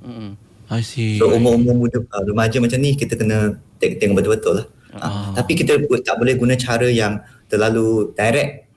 [0.68, 1.16] I see.
[1.16, 4.66] So umur-umur muda uh, remaja macam ni kita kena tengok, betul-betul lah.
[4.92, 8.67] Uh, tapi kita tak boleh guna cara yang terlalu direct.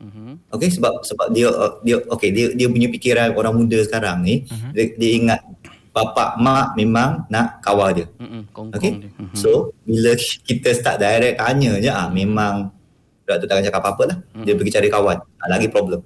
[0.51, 4.43] Okay sebab sebab dia uh, dia okay dia dia punya fikiran orang muda sekarang ni
[4.75, 5.41] dia, dia ingat
[5.91, 8.07] bapa mak memang nak kawal dia.
[8.75, 9.11] Okay.
[9.35, 10.15] So bila
[10.47, 12.71] kita start direct tanya je ah memang
[13.23, 14.17] budak tu takkan cakap apa-apa lah.
[14.43, 15.17] Dia pergi cari kawan.
[15.39, 16.03] Ah, lagi problem.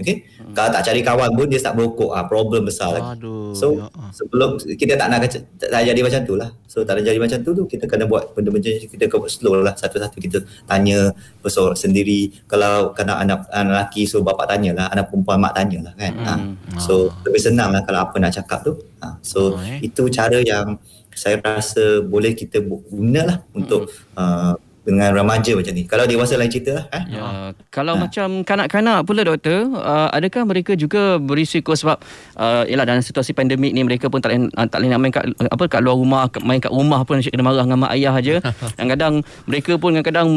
[0.00, 0.24] Okay.
[0.56, 2.10] Kalau tak cari kawan pun dia start berokok.
[2.16, 3.20] Ah, problem besar lagi.
[3.52, 3.76] So
[4.16, 6.50] sebelum kita tak nak tak nak jadi macam tu lah.
[6.64, 9.32] So tak nak jadi macam tu tu kita kena buat benda-benda macam kita kena buat
[9.32, 11.12] slow lah satu-satu kita tanya
[11.44, 12.32] bersorak sendiri.
[12.48, 16.12] Kalau kena anak anak lelaki so bapak tanya lah, anak perempuan mak tanya lah kan.
[16.24, 16.32] Ha.
[16.80, 18.72] So lebih senang lah kalau apa nak cakap tu.
[19.04, 19.20] Ha.
[19.20, 25.52] So itu cara yang saya rasa boleh kita bu- guna lah untuk uh, dengan remaja
[25.52, 25.84] macam ni.
[25.84, 26.84] Kalau dewasa lain cerita lah.
[26.96, 27.02] Eh?
[27.12, 32.00] Ya, kalau macam kanak-kanak pula doktor, uh, adakah mereka juga berisiko sebab
[32.40, 35.12] uh, yalah dalam situasi pandemik ni mereka pun tak boleh uh, tak boleh nak main
[35.12, 38.14] kat apa kat luar rumah, main kat rumah pun asyik kena marah dengan mak ayah
[38.16, 38.34] aja.
[38.76, 39.14] Kadang-kadang
[39.44, 40.28] mereka pun kadang-kadang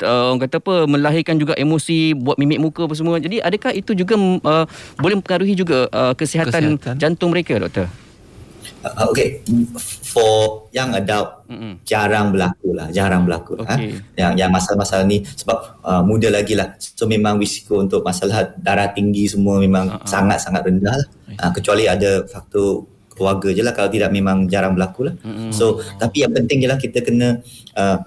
[0.00, 3.20] uh, orang kata apa melahirkan juga emosi, buat mimik muka apa semua.
[3.20, 4.64] Jadi adakah itu juga uh,
[4.96, 6.96] boleh mempengaruhi juga uh, kesihatan, Kesihatan.
[6.96, 7.86] jantung mereka doktor?
[8.80, 9.44] Uh, okay,
[10.08, 13.60] for young adult mm jarang berlaku lah, jarang berlaku.
[13.60, 13.76] lah.
[13.76, 13.92] Okey.
[13.92, 14.16] Ha?
[14.16, 16.74] Yang yang masalah-masalah ni sebab uh, muda lagi lah.
[16.80, 20.08] So memang risiko untuk masalah darah tinggi semua memang uh-huh.
[20.08, 21.08] sangat-sangat rendah lah.
[21.36, 22.88] Uh, kecuali ada faktor
[23.20, 25.14] keluarga je lah kalau tidak memang jarang berlaku lah.
[25.20, 25.52] Mm-hmm.
[25.52, 27.44] So tapi yang penting je lah kita kena
[27.76, 28.00] uh,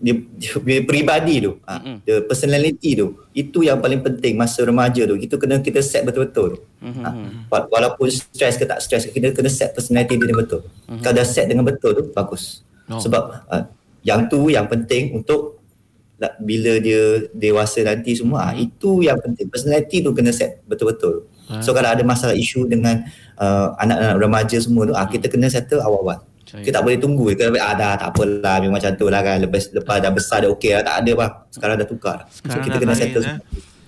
[0.00, 5.14] dia, dia peribadi tu, uh, the personality tu, itu yang paling penting masa remaja tu.
[5.20, 6.60] Itu kena kita set betul-betul tu.
[6.80, 7.04] Mm-hmm.
[7.04, 7.10] Ha,
[7.52, 10.64] wa- walaupun stres ke tak stres kita kena set personality dia betul.
[10.64, 11.04] Mm-hmm.
[11.04, 12.64] Kalau dah set dengan betul tu bagus.
[12.88, 12.96] Oh.
[12.96, 13.64] Sebab uh,
[14.00, 15.60] yang tu yang penting untuk
[16.16, 18.66] la- bila dia dewasa nanti semua mm-hmm.
[18.66, 21.28] itu yang penting personality tu kena set betul-betul.
[21.66, 23.02] So kalau ada masalah isu dengan
[23.34, 26.22] uh, anak-anak remaja semua tu ah kita kena settle awal-awal.
[26.50, 29.70] Kita tak boleh tunggu kita ah dah tak apalah memang macam tu lah kan lepas
[29.70, 32.18] lepas dah besar dah okey lah tak ada bang sekarang dah tukar.
[32.26, 33.38] Sekarang so kita kena settle eh?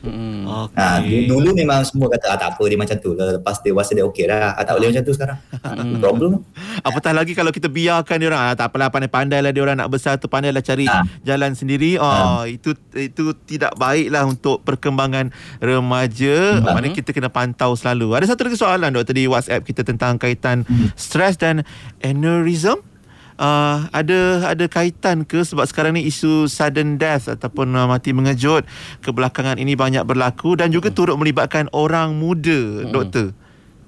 [0.03, 0.11] Semua.
[0.13, 0.43] Hmm.
[0.67, 0.79] Okay.
[0.83, 3.39] Ha, du- dulu memang semua kata ah, tak apa dia macam tu lah.
[3.39, 4.59] Lepas dewasa dia okey dah.
[4.59, 5.39] Ah, tak boleh macam tu sekarang.
[5.63, 6.03] Hmm.
[6.03, 6.43] Problem.
[6.83, 9.91] Apatah lagi kalau kita biarkan dia orang ah, tak apalah pandai-pandai lah dia orang nak
[9.95, 10.91] besar tu pandailah cari
[11.23, 11.97] jalan sendiri.
[12.03, 15.31] Oh itu itu tidak baiklah untuk perkembangan
[15.63, 16.59] remaja.
[16.59, 16.67] Hmm.
[16.67, 18.19] Maknanya kita kena pantau selalu.
[18.19, 20.67] Ada satu lagi soalan doktor di WhatsApp kita tentang kaitan
[20.99, 21.63] stres dan
[22.03, 22.83] aneurysm.
[23.41, 28.69] Uh, ada ada kaitan ke sebab sekarang ni isu sudden death ataupun uh, mati mengejut
[29.01, 33.33] kebelakangan ini banyak berlaku dan juga turut melibatkan orang muda doktor.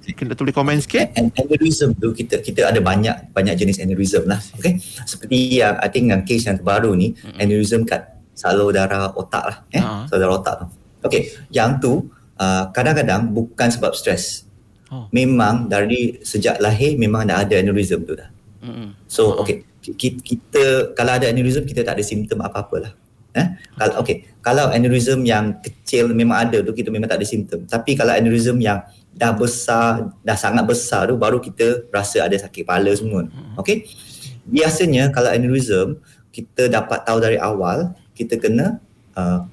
[0.04, 1.12] Mungkin doktor boleh komen sikit?
[1.16, 4.40] An- aneurysm tu kita kita ada banyak banyak jenis aneurysm lah.
[4.57, 4.80] Okay.
[4.80, 9.57] Seperti yang I think yang case yang terbaru ni aneurysm kat salur darah otak lah.
[9.72, 9.80] Eh?
[9.80, 10.04] Ah.
[10.09, 10.66] Salur darah otak tu.
[11.04, 11.33] Okay.
[11.52, 11.92] Yang tu
[12.40, 14.48] uh, kadang-kadang bukan sebab stres.
[14.92, 15.09] Oh.
[15.12, 18.33] Memang dari sejak lahir memang dah ada aneurysm tu dah.
[19.09, 20.64] So okay kita, kita
[20.96, 22.92] kalau ada aneurysm kita tak ada simptom apa-apa lah.
[23.35, 23.46] Eh?
[23.77, 27.66] Kalau okay, kalau aneurysm yang kecil memang ada tu kita memang tak ada simptom.
[27.68, 28.81] Tapi kalau aneurysm yang
[29.12, 33.29] dah besar, dah sangat besar tu baru kita rasa ada sakit kepala semua.
[33.61, 33.85] Okay?
[34.44, 38.77] biasanya kalau aneurysm kita dapat tahu dari awal kita kena
[39.16, 39.48] uh,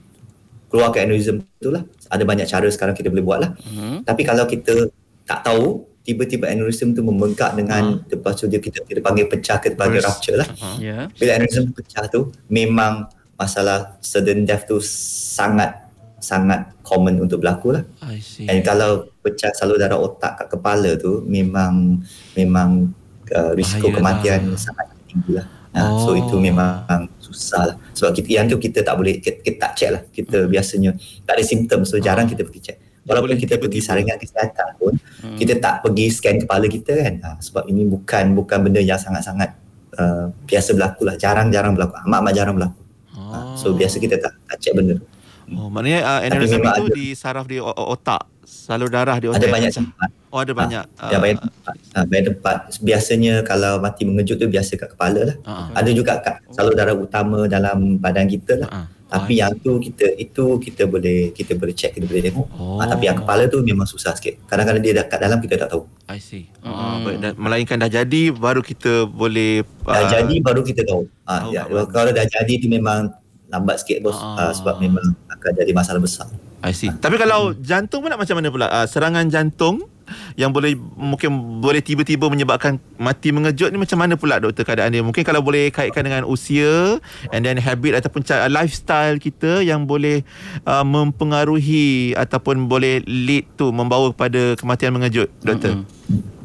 [0.67, 4.03] keluarkan aneurysm tu lah ada banyak cara sekarang kita boleh buat lah Mhm.
[4.03, 4.91] tapi kalau kita
[5.23, 9.73] tak tahu tiba-tiba aneurysm tu membengkak dengan lepas tu dia kita kita panggil pecah kita
[9.73, 10.07] panggil Burst.
[10.11, 11.05] rupture lah Ya.
[11.11, 15.77] bila aneurysm pecah tu memang masalah sudden death tu sangat
[16.17, 18.45] sangat common untuk berlaku lah I see.
[18.45, 21.97] dan kalau pecah salur darah otak kat kepala tu memang
[22.33, 22.93] memang
[23.31, 24.57] uh, risiko Bahaya kematian lah.
[24.57, 26.19] sangat tinggi lah Ha, so Oh.
[26.19, 26.83] itu memang
[27.17, 30.43] susah lah sebab kita yang tu kita tak boleh kita, kita tak check lah kita
[30.43, 30.91] biasanya
[31.23, 34.93] tak ada simptom so jarang kita pergi check walaupun boleh kita pergi saringan kesihatan pun
[35.37, 39.57] kita tak pergi scan kepala kita kan ha, sebab ini bukan bukan benda yang sangat-sangat
[39.97, 42.81] uh, biasa berlaku lah jarang-jarang berlaku amat-amat jarang berlaku
[43.17, 45.07] ha, so biasa kita tak, tak check benda tu
[45.51, 46.95] Oh, maknanya uh, aneurysm memang itu ada.
[46.95, 49.43] di saraf di otak, salur darah di otak.
[49.43, 49.83] ada yang banyak pecah.
[49.83, 50.83] tempat Oh, ada banyak.
[51.11, 51.75] Ya, banyak tempat.
[51.91, 52.57] Ha, banyak tempat.
[52.79, 55.37] Biasanya kalau mati mengejut tu biasa kat kepala lah.
[55.43, 55.83] Ah, ah.
[55.83, 58.69] Ada juga kat salur darah utama dalam badan kita lah.
[58.71, 58.87] Ah, ah.
[59.11, 62.47] Tapi yang tu kita itu kita boleh kita boleh check kita boleh tengok.
[62.55, 62.79] Oh.
[62.79, 64.39] Ha, tapi yang kepala tu memang susah sikit.
[64.47, 65.83] Kadang-kadang dia dah kat dalam kita tak tahu.
[66.07, 66.47] I see.
[66.63, 66.71] Hmm.
[66.71, 67.17] Ah, baik.
[67.19, 71.11] Dan, melainkan dah jadi baru kita boleh Dah ah, jadi baru kita tahu.
[71.27, 73.11] Ha, tahu ya, kalau dah jadi tu memang
[73.51, 74.47] lambat sikit bos Ah.
[74.47, 76.31] ha, sebab memang akan jadi masalah besar.
[76.63, 76.87] I see.
[76.87, 78.67] Tapi kalau jantung pula macam mana pula?
[78.71, 79.91] Uh, serangan jantung
[80.39, 85.03] yang boleh mungkin boleh tiba-tiba menyebabkan mati mengejut ni macam mana pula doktor keadaan dia?
[85.03, 86.99] Mungkin kalau boleh kaitkan dengan usia
[87.35, 90.23] and then habit ataupun lifestyle kita yang boleh
[90.69, 95.81] uh, mempengaruhi ataupun boleh lead tu membawa kepada kematian mengejut doktor.
[95.81, 96.39] Mm-mm.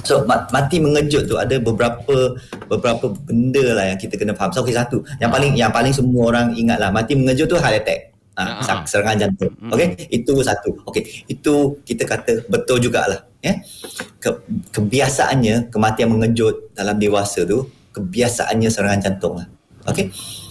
[0.00, 2.34] So ma- mati mengejut tu ada beberapa
[2.72, 4.48] beberapa benda lah yang kita kena faham.
[4.52, 5.04] So okay, satu.
[5.20, 8.09] Yang paling yang paling semua orang ingat lah mati mengejut tu heart attack.
[8.40, 8.58] Ah.
[8.58, 9.52] Ha, ser- serangan jantung.
[9.68, 10.70] Okey, itu satu.
[10.88, 13.60] Okey, itu kita kata betul jugalah, ya.
[14.16, 14.40] Ke,
[14.72, 19.46] kebiasaannya kematian mengejut dalam dewasa tu kebiasaannya serangan jantung lah.
[19.88, 20.08] Okey.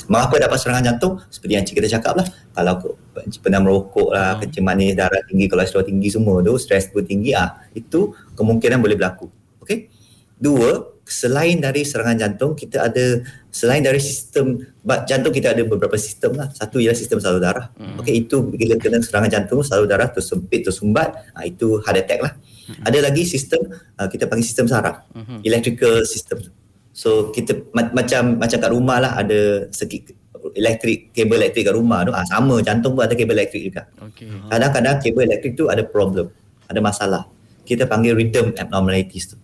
[0.09, 1.21] Mengapa dapat serangan jantung?
[1.29, 2.25] Seperti yang Cik kita cakap lah.
[2.53, 2.97] Kalau
[3.45, 7.61] pernah merokok lah, kencing manis, darah tinggi, kolesterol tinggi semua tu, stres pun tinggi ah,
[7.77, 9.29] itu kemungkinan boleh berlaku.
[9.61, 9.85] Okey.
[10.33, 14.61] Dua, selain dari serangan jantung, kita ada selain dari sistem
[15.09, 16.47] jantung kita ada beberapa sistem lah.
[16.53, 17.73] Satu ialah sistem salur darah.
[17.75, 17.97] Hmm.
[17.99, 22.33] Okey, itu bila kena serangan jantung, salur darah tersempit, tersumbat, ah, itu heart attack lah.
[22.37, 22.85] Hmm.
[22.85, 25.03] Ada lagi sistem ah, kita panggil sistem saraf.
[25.17, 25.41] Hmm.
[25.41, 26.45] Electrical system.
[26.93, 30.13] So kita ma- macam macam kat rumah lah ada sekit
[30.55, 33.89] elektrik kabel elektrik kat rumah tu ah sama jantung pun ada kabel elektrik juga.
[33.97, 34.29] Okey.
[34.47, 36.29] Kadang-kadang kabel elektrik tu ada problem,
[36.69, 37.23] ada masalah.
[37.65, 39.37] Kita panggil rhythm abnormalities tu.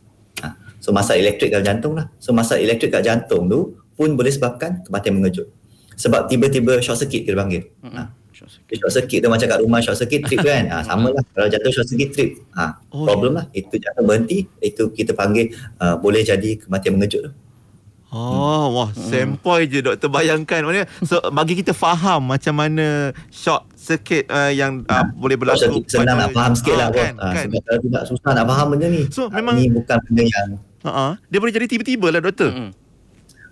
[0.86, 2.14] So masalah elektrik kat jantung lah.
[2.16, 3.60] So masalah elektrik kat jantung tu
[3.92, 5.50] pun boleh sebabkan kematian mengejut.
[5.98, 7.66] Sebab tiba-tiba short circuit kita panggil.
[7.82, 8.14] Ha.
[8.68, 10.68] Dia short circuit tu macam kat rumah short circuit trip kan.
[10.72, 11.26] Ha, sama lah.
[11.26, 12.30] Kalau jantung short circuit trip.
[12.54, 13.50] Ha, Oh, problem lah.
[13.52, 14.46] Itu jantung berhenti.
[14.60, 17.32] Itu kita panggil uh, boleh jadi kematian mengejut tu.
[18.12, 20.62] Oh, wah, sempoi je doktor bayangkan.
[20.62, 25.64] Maknanya so bagi kita faham macam mana short circuit uh, yang uh, boleh Short berlaku.
[25.82, 26.86] circuit senang nak faham sikit lah.
[26.86, 27.00] Ah, bos.
[27.02, 27.46] kan, Ha, kan.
[27.50, 29.02] Sebab kalau tidak susah nak faham benda ni.
[29.10, 30.48] So, Ha, memang- Ini bukan benda yang
[30.86, 31.12] Uh-uh.
[31.28, 32.54] Dia boleh jadi tiba-tiba lah doktor.
[32.54, 32.72] Mm-mm.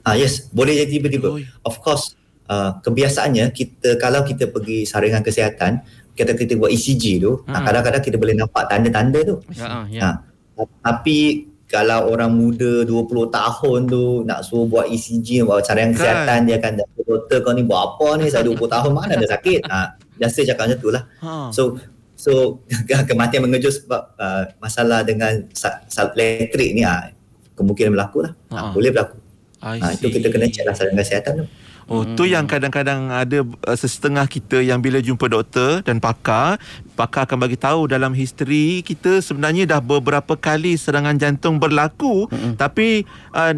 [0.03, 1.33] Ah yes, boleh jadi tiba-tiba.
[1.33, 1.43] Oi.
[1.63, 2.13] Of course,
[2.45, 5.81] uh, kebiasaannya kita kalau kita pergi saringan kesihatan,
[6.13, 9.35] kita kita buat ECG tu, ah, kadang-kadang kita boleh nampak tanda-tanda tu.
[9.89, 10.03] Ya.
[10.03, 10.09] Ha.
[10.83, 11.17] Tapi
[11.65, 15.97] kalau orang muda 20 tahun tu nak suruh buat ECG buat saringan Kan.
[15.97, 19.25] kesihatan dia akan kata doktor kau ni buat apa ni saya 20 tahun mana ada
[19.25, 19.59] sakit.
[19.65, 19.77] Ha,
[20.19, 21.03] biasa cakap macam tu lah.
[21.25, 21.49] Ha.
[21.49, 21.79] So
[22.13, 22.61] so
[23.09, 27.09] kematian mengejut sebab uh, masalah dengan sa- sa- elektrik ni ah
[27.57, 28.33] kemungkinan berlaku lah.
[28.53, 28.57] Ha.
[28.57, 29.17] Ha, boleh berlaku.
[29.63, 31.45] Ha, itu kita kena check lah saringan kesihatan tu.
[31.91, 36.55] Oh, tu yang kadang-kadang ada uh, sesetengah kita yang bila jumpa doktor dan pakar,
[36.93, 42.53] pakar akan bagi tahu dalam history kita sebenarnya dah beberapa kali serangan jantung berlaku mm-hmm.
[42.55, 43.03] tapi
[43.33, 43.53] uh,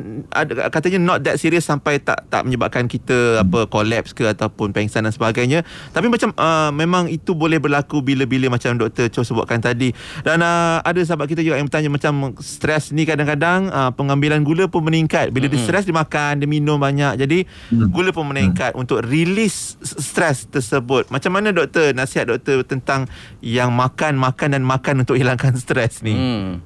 [0.72, 5.14] katanya not that serious sampai tak tak menyebabkan kita apa collapse ke ataupun pengsan dan
[5.14, 5.64] sebagainya.
[5.92, 9.92] Tapi macam uh, memang itu boleh berlaku bila-bila macam doktor Cho sebutkan tadi.
[10.24, 14.70] Dan uh, ada sahabat kita juga yang bertanya macam stres ni kadang-kadang uh, pengambilan gula
[14.70, 15.34] pun meningkat.
[15.34, 15.62] Bila mm-hmm.
[15.62, 17.18] dia stres dia makan, dia minum banyak.
[17.20, 17.90] Jadi Hmm.
[17.90, 18.82] gula pun meningkat hmm.
[18.82, 21.10] untuk release stres tersebut.
[21.10, 23.10] Macam mana doktor nasihat doktor tentang
[23.42, 26.14] yang makan makan dan makan untuk hilangkan stres ni?
[26.14, 26.64] Hmm.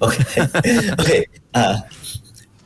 [0.00, 0.22] Okey.
[1.00, 1.20] Okey.
[1.56, 1.82] Ah,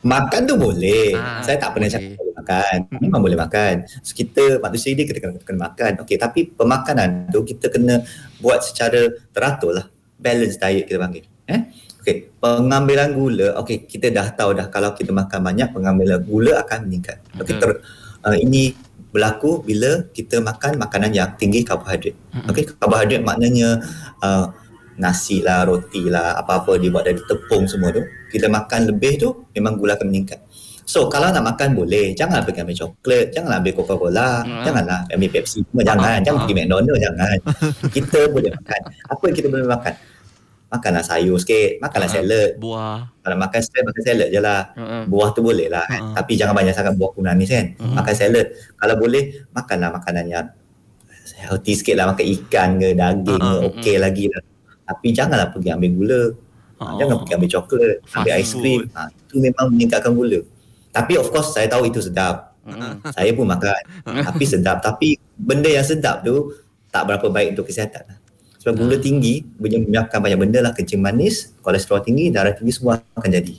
[0.03, 1.15] makan tu boleh.
[1.15, 1.95] Ah, Saya tak pernah boleh.
[1.95, 2.77] cakap boleh makan.
[2.99, 3.73] Memang boleh makan.
[4.03, 5.91] So, kita manusia ni kita kena, kena makan.
[6.03, 8.03] Okey, tapi pemakanan tu kita kena
[8.43, 9.85] buat secara teratur lah.
[10.19, 11.25] Balance diet kita panggil.
[11.47, 11.61] Eh?
[12.01, 16.89] Okey, pengambilan gula, okey kita dah tahu dah kalau kita makan banyak pengambilan gula akan
[16.89, 17.21] meningkat.
[17.37, 17.77] Okey, ter,
[18.25, 18.73] uh, ini
[19.11, 22.15] berlaku bila kita makan makanan yang tinggi karbohidrat.
[22.47, 23.83] Okey, karbohidrat maknanya
[24.23, 24.49] uh,
[24.95, 29.75] nasi lah, roti lah, apa-apa dibuat dari tepung semua tu, kita makan lebih tu memang
[29.75, 30.39] gula akan meningkat.
[30.85, 34.63] So kalau nak makan boleh, janganlah pergi ambil coklat, janganlah ambil Coca-Cola, Hmm.
[34.65, 37.37] janganlah ambil Pepsi, semua jangan, jangan pergi McDonald, jangan.
[37.95, 38.81] Kita boleh makan.
[39.07, 39.93] Apa yang kita boleh makan?
[40.71, 42.55] Makanlah sayur sikit, makanlah salad.
[42.55, 43.11] Buah.
[43.19, 44.61] Kalau makan salad, makan salad je lah.
[44.79, 45.03] Hmm.
[45.11, 45.99] Buah tu boleh lah kan.
[45.99, 46.15] Hmm.
[46.15, 47.75] Tapi jangan banyak sangat buah kunanis kan.
[47.75, 47.91] Hmm.
[47.99, 48.47] Makan salad.
[48.79, 50.47] Kalau boleh, makanlah makanan yang
[51.43, 52.15] healthy sikit lah.
[52.15, 53.67] Makan ikan ke, daging ke, Hmm.
[53.67, 54.41] okey lagi lah.
[54.87, 56.23] Tapi janganlah pergi ambil gula.
[56.79, 56.97] Oh.
[56.97, 58.79] Jangan pergi ambil coklat, ambil aiskrim.
[58.95, 60.39] Ha, itu memang meningkatkan gula.
[60.95, 62.55] Tapi of course saya tahu itu sedap.
[62.63, 63.03] Hmm.
[63.11, 64.07] Saya pun makan.
[64.07, 64.79] Tapi sedap.
[64.79, 66.55] Tapi benda yang sedap tu
[66.91, 68.20] tak berapa baik untuk kesihatan.
[68.61, 70.71] Sebab gula tinggi, menyebabkan banyak benda lah.
[70.77, 73.57] Kencing manis, kolesterol tinggi, darah tinggi semua akan jadi.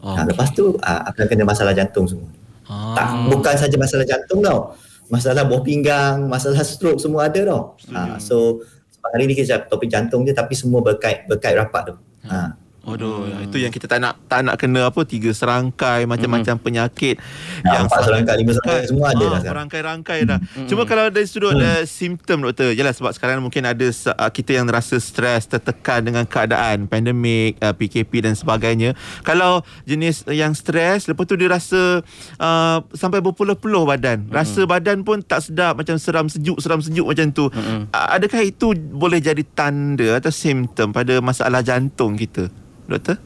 [0.00, 2.32] Oh, Ha, lepas tu ah, akan kena masalah jantung semua.
[2.64, 2.96] Ah.
[2.96, 4.72] Tak bukan saja masalah jantung tau.
[5.12, 7.76] Masalah buah pinggang, masalah stroke semua ada tau.
[7.92, 8.64] Ha, so
[9.12, 11.94] hari ni kita cakap topik jantung je tapi semua berkait berkait rapat tu.
[12.24, 12.56] Ha.
[12.80, 17.20] Aduh, itu yang kita tak nak tak nak kena apa tiga serangkai macam-macam penyakit
[17.60, 19.52] Yang empat serangkai, lima serangkai, semua ada Ah, dah.
[19.52, 20.38] Rangkai-rangkai dah.
[20.64, 24.66] Cuma kalau dari sudut uh, simptom doktor, jelas sebab sekarang mungkin ada uh, kita yang
[24.66, 28.96] rasa stres, tertekan dengan keadaan pandemik, uh, PKP dan sebagainya.
[29.22, 32.00] Kalau jenis yang stres, lepas tu dia rasa
[32.40, 34.24] uh, sampai berpeluh-peluh badan.
[34.32, 37.52] Rasa badan pun tak sedap macam seram sejuk, seram sejuk macam tu.
[37.52, 42.48] Uh, adakah itu boleh jadi tanda atau simptom pada masalah jantung kita?
[42.90, 43.16] Doktor?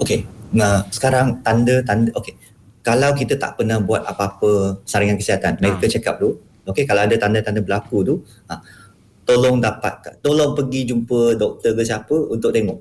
[0.00, 0.24] Okey.
[0.56, 2.34] Nah, sekarang tanda-tanda okey.
[2.80, 7.12] Kalau kita tak pernah buat apa-apa saringan kesihatan, medical check up tu, okey kalau ada
[7.20, 8.14] tanda-tanda berlaku tu,
[8.48, 8.56] ha,
[9.28, 12.80] tolong dapat tolong pergi jumpa doktor ke siapa untuk tengok.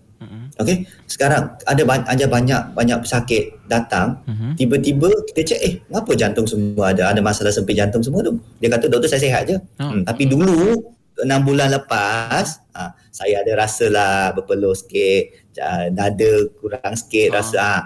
[0.60, 0.88] Okey.
[1.08, 4.56] Sekarang ada banyak ada banyak banyak pesakit datang, Mhm.
[4.56, 8.40] tiba-tiba kita cek eh kenapa jantung semua ada ada masalah sempit jantung semua tu.
[8.64, 9.56] Dia kata doktor saya sihat je.
[9.80, 9.92] Oh.
[9.92, 10.80] Hmm, tapi dulu
[11.20, 17.44] 6 bulan lepas ha, saya ada rasa lah berpeluh sikit, ja- dada kurang sikit Oh.
[17.44, 17.82] rasa ah.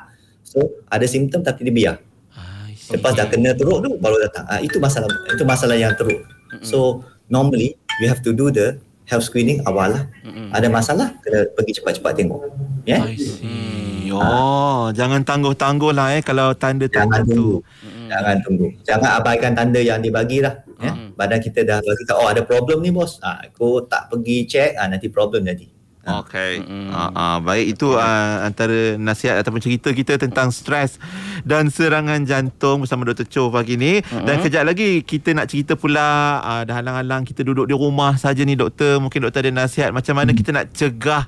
[0.46, 1.96] So ada simptom tapi dia biar.
[2.78, 2.94] See.
[2.94, 4.46] Lepas dah kena teruk tu baru datang.
[4.46, 6.22] Ah itu masalah itu masalah yang teruk.
[6.62, 8.78] So normally you have to do the
[9.10, 10.04] health screening awal lah.
[10.52, 12.40] Ada masalah kena pergi cepat-cepat tengok.
[12.86, 13.02] Ya.
[13.02, 13.04] Yeah?
[13.10, 14.12] I see.
[14.14, 17.34] Oh, jangan tangguh-tangguh lah eh kalau tanda Jangan tertentu.
[17.34, 18.10] tunggu.
[18.14, 18.68] Jangan tunggu.
[18.86, 20.62] Jangan abaikan tanda yang dibagi lah.
[20.78, 20.94] Ya.
[21.18, 23.18] Badan kita dah bagi tahu oh ada problem ni bos.
[23.26, 25.66] Ah aku tak pergi check ah nanti problem jadi.
[26.04, 26.68] Okey.
[26.92, 31.00] Ah, ah, baik itu ah, antara nasihat ataupun cerita kita tentang stres
[31.48, 33.24] dan serangan jantung bersama Dr.
[33.32, 34.04] Cho pagi ni.
[34.04, 38.44] Dan kejap lagi kita nak cerita pula ah, dah halang-halang kita duduk di rumah saja
[38.44, 39.00] ni doktor.
[39.00, 41.24] Mungkin doktor ada nasihat macam mana kita nak cegah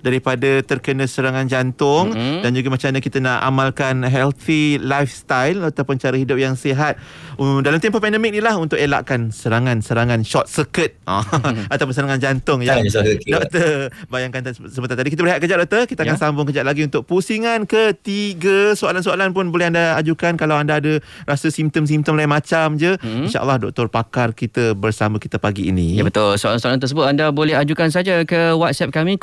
[0.00, 2.40] daripada terkena serangan jantung Mhm.
[2.40, 6.96] dan juga macam mana kita nak amalkan healthy lifestyle ataupun cara hidup yang sihat
[7.34, 11.22] um, dalam tempoh pandemik ni lah untuk elakkan serangan-serangan short circuit ah,
[11.68, 13.24] ataupun serangan jantung yang circuit.
[13.24, 13.70] doktor
[14.06, 16.20] bayangkan sebentar tadi kita berehat kejap doktor kita akan Ya.
[16.20, 21.48] sambung kejap lagi untuk pusingan ketiga soalan-soalan pun boleh anda ajukan kalau anda ada rasa
[21.48, 23.24] simptom-simptom lain macam je Hmm.
[23.24, 26.34] insyaallah doktor pakar kita bersama kita pagi ini Ya betul.
[26.34, 29.16] Soalan-soalan tersebut anda boleh ajukan saja ke WhatsApp kami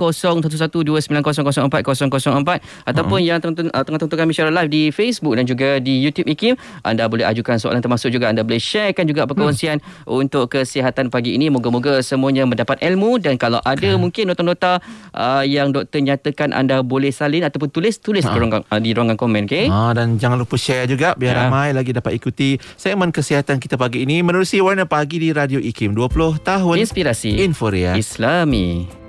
[0.67, 6.01] 0112900404 ataupun yang tengah uh, tengah tonton kami secara live di Facebook dan juga di
[6.01, 6.57] YouTube IKIM.
[6.81, 11.53] Anda boleh ajukan soalan termasuk juga anda boleh sharekan juga perkongsian untuk kesihatan pagi ini.
[11.53, 14.81] Moga-moga semuanya mendapat ilmu dan kalau ada mungkin nota-nota
[15.13, 19.15] uh, yang doktor nyatakan anda boleh salin ataupun tulis tulis di ruangan uh, di ruangan
[19.15, 19.69] komen okey.
[19.69, 21.51] Ah, dan jangan lupa share juga biar Ya.
[21.51, 25.91] ramai lagi dapat ikuti segmen kesihatan kita pagi ini menerusi warna pagi di Radio IKIM
[25.91, 27.91] 20 tahun Inspirasi Inforia.
[27.99, 29.04] Islami.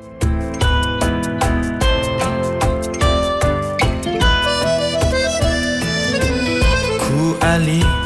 [7.58, 8.05] 里？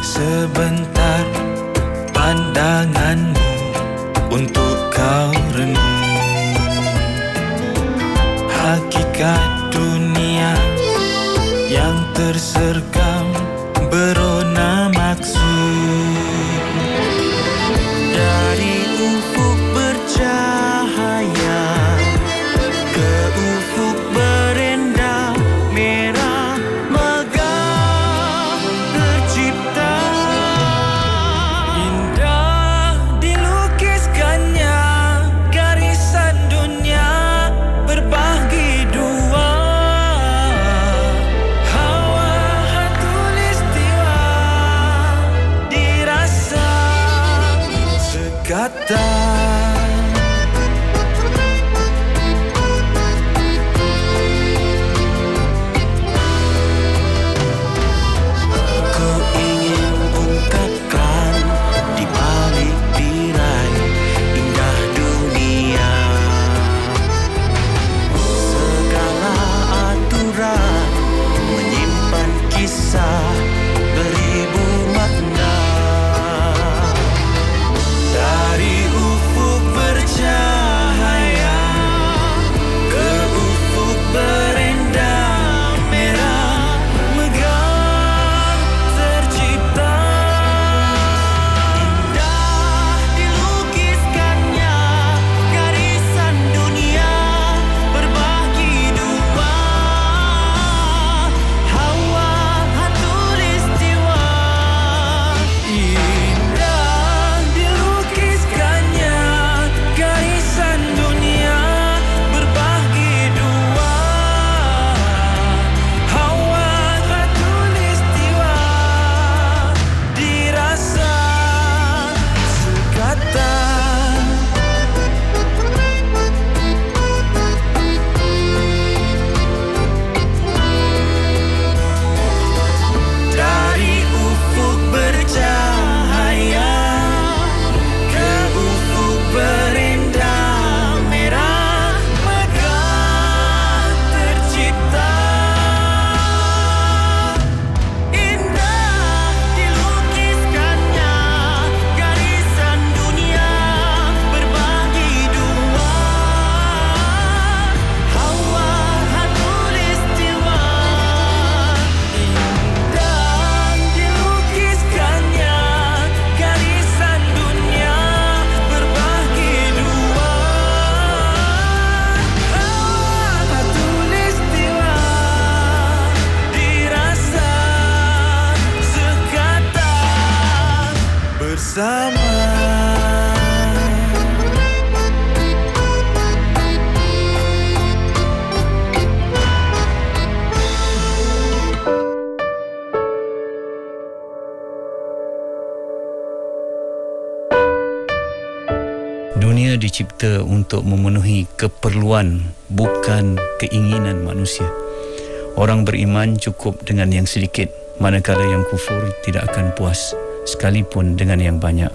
[206.01, 207.69] Beriman cukup dengan yang sedikit,
[208.01, 210.17] manakala yang kufur tidak akan puas
[210.49, 211.93] sekalipun dengan yang banyak.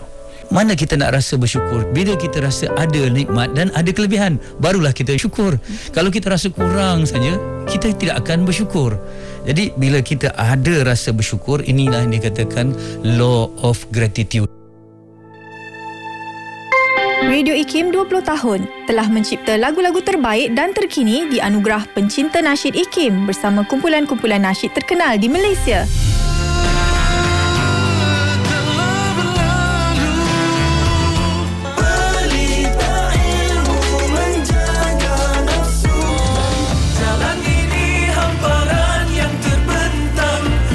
[0.54, 1.90] Mana kita nak rasa bersyukur?
[1.90, 5.58] Bila kita rasa ada nikmat dan ada kelebihan Barulah kita syukur.
[5.90, 7.34] Kalau kita rasa kurang saja
[7.66, 8.94] Kita tidak akan bersyukur.
[9.50, 12.78] Jadi bila kita ada rasa bersyukur Inilah yang dikatakan
[13.18, 14.65] Law of Gratitude
[17.36, 23.28] Radio IKIM 20 tahun telah mencipta lagu-lagu terbaik dan terkini di anugerah pencinta nasyid IKIM
[23.28, 25.84] bersama kumpulan-kumpulan nasyid terkenal di Malaysia.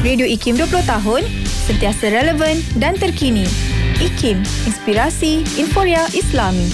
[0.04, 1.24] Radio IKIM 20 tahun,
[1.64, 3.48] sentiasa relevan dan terkini.
[4.00, 6.72] IKIM, inspirasi Inforia Islami.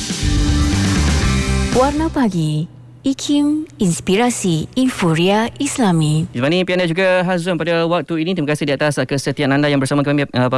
[1.74, 2.75] Warna Pagi
[3.06, 8.98] IKIM Inspirasi Inforia Islami Izmani Piana juga Hazwan pada waktu ini terima kasih di atas
[8.98, 10.50] uh, kesetiaan anda yang bersama kami uh,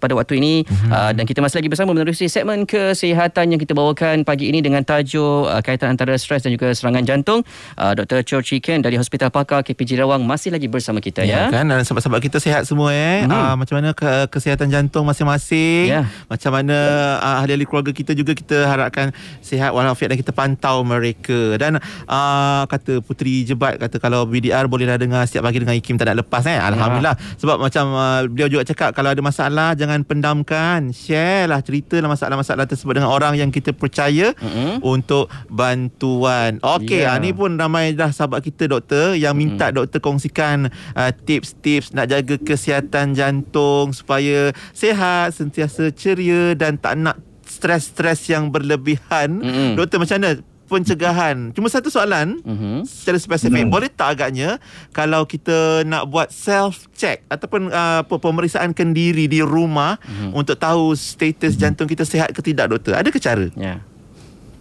[0.00, 0.88] pada waktu ini mm-hmm.
[0.88, 4.80] uh, dan kita masih lagi bersama menerusi segmen kesihatan yang kita bawakan pagi ini dengan
[4.80, 7.44] tajuk uh, kaitan antara stres dan juga serangan jantung
[7.76, 8.24] uh, Dr.
[8.24, 11.60] Cho Chi Ken dari Hospital Pakar KPJ Rawang masih lagi bersama kita ya, ya.
[11.60, 13.44] kan dan sahabat-sahabat kita sihat semua eh mm-hmm.
[13.44, 16.08] uh, macam mana ke- kesihatan jantung masing-masing Ya.
[16.32, 16.76] macam mana
[17.20, 19.12] uh, ahli-ahli keluarga kita juga kita harapkan
[19.44, 21.76] sihat walafiat dan kita pantau mereka dan
[22.06, 26.26] uh, kata Puteri Jebat kata kalau BDR bolehlah dengar setiap pagi dengan Ikim tak nak
[26.26, 31.48] lepas eh alhamdulillah sebab macam uh, beliau juga cakap kalau ada masalah jangan pendamkan share
[31.48, 34.82] lah ceritalah masalah-masalah tersebut dengan orang yang kita percaya Mm-mm.
[34.82, 37.14] untuk bantuan okey Ya.
[37.14, 37.16] yeah.
[37.16, 42.36] ni pun ramai dah sahabat kita doktor yang minta doktor kongsikan uh, tips-tips nak jaga
[42.36, 47.16] kesihatan jantung supaya sihat sentiasa ceria dan tak nak
[47.46, 49.70] stres-stres yang berlebihan Mm-mm.
[49.74, 50.30] doktor macam mana
[50.70, 51.50] pencegahan.
[51.50, 52.86] Cuma satu soalan Mhm.
[52.86, 58.70] secara spesifik boleh tak agaknya kalau kita nak buat self check ataupun uh, apa pemeriksaan
[58.70, 59.98] kendiri di rumah
[60.30, 62.94] untuk tahu status jantung kita sihat ke tidak doktor?
[62.94, 63.50] Ada ke cara?
[63.52, 63.82] Ya.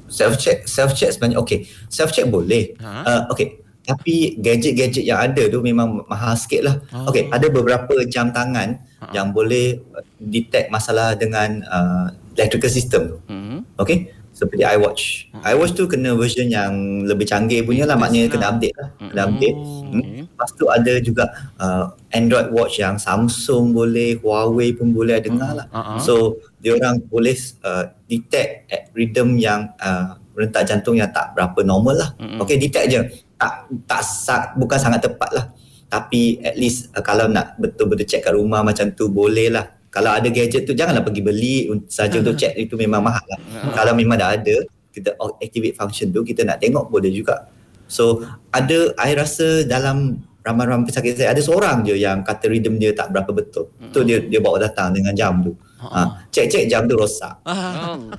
[0.08, 1.60] Self check self check sebenarnya okey.
[1.88, 2.74] Self check boleh.
[2.80, 2.92] Ha?
[3.00, 3.62] uh, okey.
[3.82, 6.76] Tapi gadget-gadget yang ada tu memang mahal sikit lah.
[6.92, 7.10] Oh.
[7.10, 9.16] okey ada beberapa jam tangan Ha.
[9.16, 9.80] yang boleh
[10.20, 13.18] detect masalah dengan uh, electrical system tu.
[13.28, 13.58] Mhm.
[13.78, 13.98] okey
[14.40, 15.52] seperti iWatch Ha.
[15.52, 16.72] iWatch tu kena version yang
[17.04, 20.22] lebih canggih punya lah maknanya kena update lah kena update Oh, Hmm.
[20.22, 21.26] Lepas tu ada juga
[21.58, 25.66] uh, Android Watch yang Samsung boleh, Huawei pun boleh dengar lah.
[25.68, 25.98] Uh-uh.
[25.98, 26.14] So,
[26.58, 31.98] dia orang boleh uh, detect at rhythm yang uh, rentak jantung yang tak berapa normal
[31.98, 32.10] lah.
[32.16, 32.38] Mm-mm.
[32.38, 33.02] Okay, detect je.
[33.34, 35.46] Tak tak sa- bukan sangat tepat lah.
[35.88, 39.74] Tapi at least uh, kalau nak betul-betul check kat rumah macam tu boleh lah.
[39.90, 41.56] Kalau ada gadget tu janganlah pergi beli
[41.90, 43.40] saja untuk check itu memang mahal lah.
[43.74, 44.56] Kalau memang dah ada
[44.94, 47.50] kita activate function tu kita nak tengok boleh juga.
[47.90, 48.22] So
[48.54, 53.10] ada I rasa dalam ramai-ramai pesakit saya ada seorang je yang kata rhythm dia tak
[53.10, 53.70] berapa betul.
[53.90, 55.54] Tu dia dia bawa datang dengan jam tu.
[55.80, 57.40] Ha, cek-cek jam tu rosak.
[57.48, 58.12] Oh.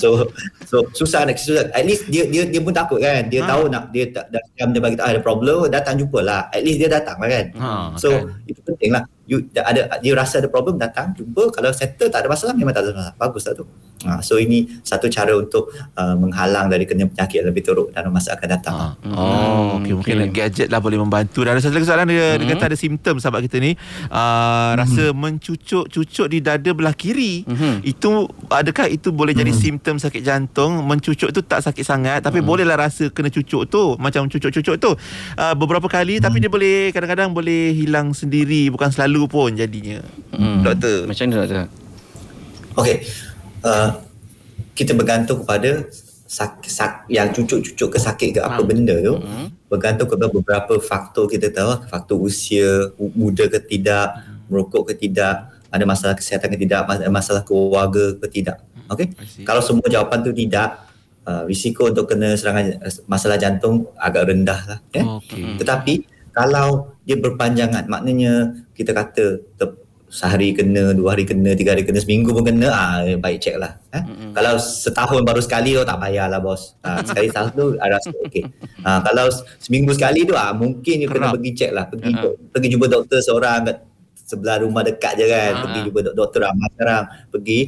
[0.00, 0.24] so
[0.64, 1.68] so susah nak susah.
[1.76, 3.28] At least dia dia dia pun takut kan.
[3.28, 3.48] Dia Ha.
[3.52, 6.48] tahu nak dia tak dah jam dia bagi tahu ada problem datang jumpalah.
[6.48, 7.46] At least dia datang lah kan.
[7.60, 7.68] Ha,
[8.00, 8.48] so kan.
[8.48, 9.04] itu penting lah.
[9.24, 12.84] You ada dia rasa ada problem datang jumpa kalau settle tak ada masalah memang tak
[12.84, 13.14] ada masalah.
[13.16, 13.64] Bagus lah tu.
[14.04, 18.12] Ha, so ini satu cara untuk uh, menghalang dari kena penyakit yang lebih teruk dalam
[18.12, 18.74] masa akan datang.
[18.76, 18.92] lah.
[19.16, 19.96] Oh, okay.
[19.96, 20.32] mungkin okey.
[20.34, 21.40] gadget lah boleh membantu.
[21.40, 23.72] Dan ada satu lagi soalan dia, dia kata ada simptom sahabat kita ni.
[24.12, 27.48] Uh, rasa mencucuk-cucuk di dada belah kiri.
[27.48, 27.80] Mhm.
[27.80, 30.84] Itu adakah itu boleh jadi simptom sakit jantung?
[30.84, 33.96] Mencucuk tu tak sakit sangat tapi bolehlah rasa kena cucuk tu.
[33.96, 34.90] Macam cucuk-cucuk tu.
[35.40, 40.02] Uh, beberapa kali tapi dia boleh kadang-kadang boleh hilang sendiri bukan selalu pun jadinya.
[40.34, 40.66] Hmm.
[40.66, 41.06] Doktor.
[41.06, 41.58] Macam mana doktor?
[42.74, 42.96] Okey.
[43.64, 43.90] Uh,
[44.74, 45.86] kita bergantung kepada
[46.26, 49.22] sak, sak, yang cucuk-cucuk ke sakit ke apa benda tu
[49.70, 54.18] bergantung kepada beberapa faktor kita tahu faktor usia muda ke tidak
[54.50, 58.58] merokok ke tidak ada masalah kesihatan ke tidak mas- masalah keluarga ke tidak
[58.90, 59.46] okey I see.
[59.46, 60.86] kalau semua jawapan tu tidak
[61.26, 65.58] uh, risiko untuk kena serangan uh, masalah jantung agak rendah lah ya Okey.
[65.62, 65.94] tetapi
[66.34, 68.32] kalau dia berpanjangan maknanya
[68.72, 69.24] kita kata
[69.54, 73.58] ter- sehari kena, dua hari kena, tiga hari kena, seminggu pun kena, ah baik check
[73.58, 73.82] lah.
[73.90, 73.98] Eh?
[74.30, 76.78] Kalau setahun baru sekali tu tak payahlah bos.
[76.80, 78.46] Ah, sekali setahun tu I rasa okey.
[78.86, 79.26] Ah, kalau
[79.58, 81.90] seminggu sekali tu ah mungkin you kena pergi check lah.
[81.90, 82.30] Pergi Ah.
[82.30, 83.82] pergi jumpa doktor seorang kat
[84.14, 85.50] sebelah rumah dekat je kan.
[85.50, 85.60] Ah.
[85.66, 87.04] Pergi jumpa dok- doktor ramai sekarang.
[87.28, 87.58] Pergi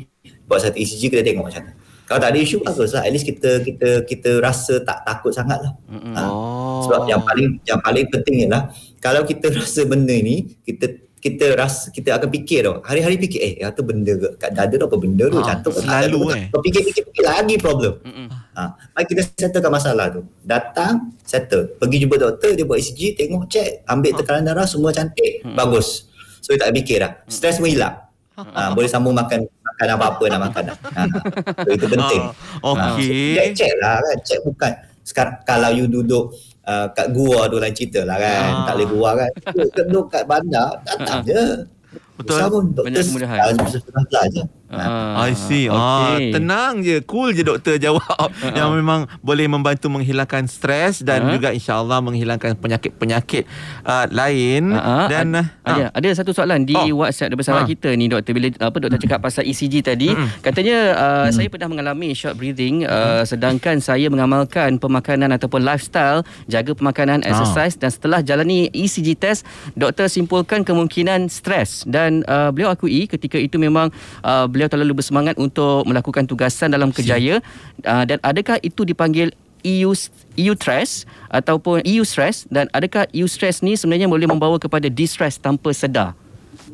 [0.46, 1.74] buat satu ECG kita tengok macam mana.
[2.06, 3.02] Kalau tak ada isu bagus lah.
[3.02, 5.72] At least kita kita kita rasa tak takut sangat lah.
[6.14, 6.30] Ah.
[6.30, 6.86] Oh.
[6.86, 11.90] Sebab yang paling yang paling penting ialah kalau kita rasa benda ni kita kita rasa
[11.90, 12.78] kita akan fikir tau.
[12.86, 15.82] Hari-hari fikir eh tu benda ke kat dada tu apa benda tu Ah, jantung ke
[15.82, 16.38] selalu, tak ada.
[16.38, 16.46] eh.
[16.54, 17.92] Kau fikir-fikir fikir lagi problem.
[18.54, 18.62] Ha,
[18.94, 20.22] mari kita settlekan masalah tu.
[20.40, 21.74] Datang, settle.
[21.76, 26.06] Pergi jumpa doktor, dia buat ECG, tengok, check, ambil tekanan darah, semua cantik, bagus.
[26.40, 27.12] So, dia tak fikir dah.
[27.26, 27.96] Stres pun hilang.
[28.36, 30.76] Ha, boleh sambung makan makan apa-apa nak makan dah.
[30.96, 31.00] Ha,
[31.60, 32.22] so, itu penting.
[32.24, 33.36] Ah, okey.
[33.36, 34.16] Ha, check, check lah kan.
[34.24, 34.72] Check bukan.
[35.04, 36.32] Sekarang, kalau you duduk
[36.64, 38.40] uh, kat gua tu lain cerita lah kan.
[38.48, 38.64] Ah.
[38.72, 39.30] Tak boleh gua kan.
[39.52, 41.68] Duduk, kat bandar, datang je.
[42.16, 42.40] Betul.
[42.40, 43.36] Usah pun Banyak kemudahan.
[43.68, 44.42] setengah je.
[44.68, 45.66] Ah, I see.
[45.66, 46.32] Ah, okey.
[46.32, 46.98] tenang je.
[47.02, 48.28] Cool je doktor jawab.
[48.58, 51.30] yang memang boleh membantu menghilangkan stres dan Ah.
[51.30, 53.46] juga insya-Allah menghilangkan penyakit-penyakit
[53.82, 56.98] uh, lain Ah, ah, dan ad- ada ada satu soalan di Oh.
[56.98, 57.64] WhatsApp daripada Ah.
[57.64, 60.10] kita ni doktor bila apa doktor cakap pasal ECG tadi
[60.40, 66.72] katanya uh, saya pernah mengalami short breathing uh, sedangkan saya mengamalkan pemakanan ataupun lifestyle jaga
[66.72, 67.30] pemakanan Ah.
[67.30, 73.36] exercise dan setelah jalani ECG test doktor simpulkan kemungkinan stres dan uh, beliau akui ketika
[73.36, 73.88] itu memang
[74.20, 77.40] uh, beliau terlalu bersemangat untuk melakukan tugasan dalam kerjaya
[77.82, 79.30] uh, dan adakah itu dipanggil
[79.62, 79.90] EU
[80.34, 85.36] EU stress ataupun EU stress dan adakah EU stress ni sebenarnya boleh membawa kepada distress
[85.36, 86.14] tanpa sedar?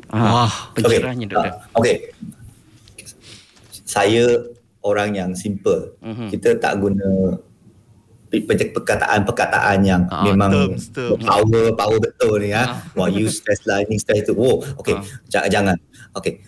[0.07, 1.53] Ah, Wah, pencerahannya doktor.
[1.53, 2.13] Ah, Okey.
[3.83, 4.45] Saya
[4.81, 5.97] orang yang simple.
[5.99, 6.29] Mhm.
[6.29, 7.37] Kita tak guna
[8.27, 11.21] pe- pe- perkataan-perkataan yang Ah, memang terms, terms.
[11.21, 12.77] power power betul ni ya.
[12.93, 14.33] Wah, you stress lah, ini stress tu.
[14.33, 14.93] Oh, okey.
[14.93, 15.01] Ah.
[15.31, 15.77] Ja- jangan.
[16.13, 16.41] Okey.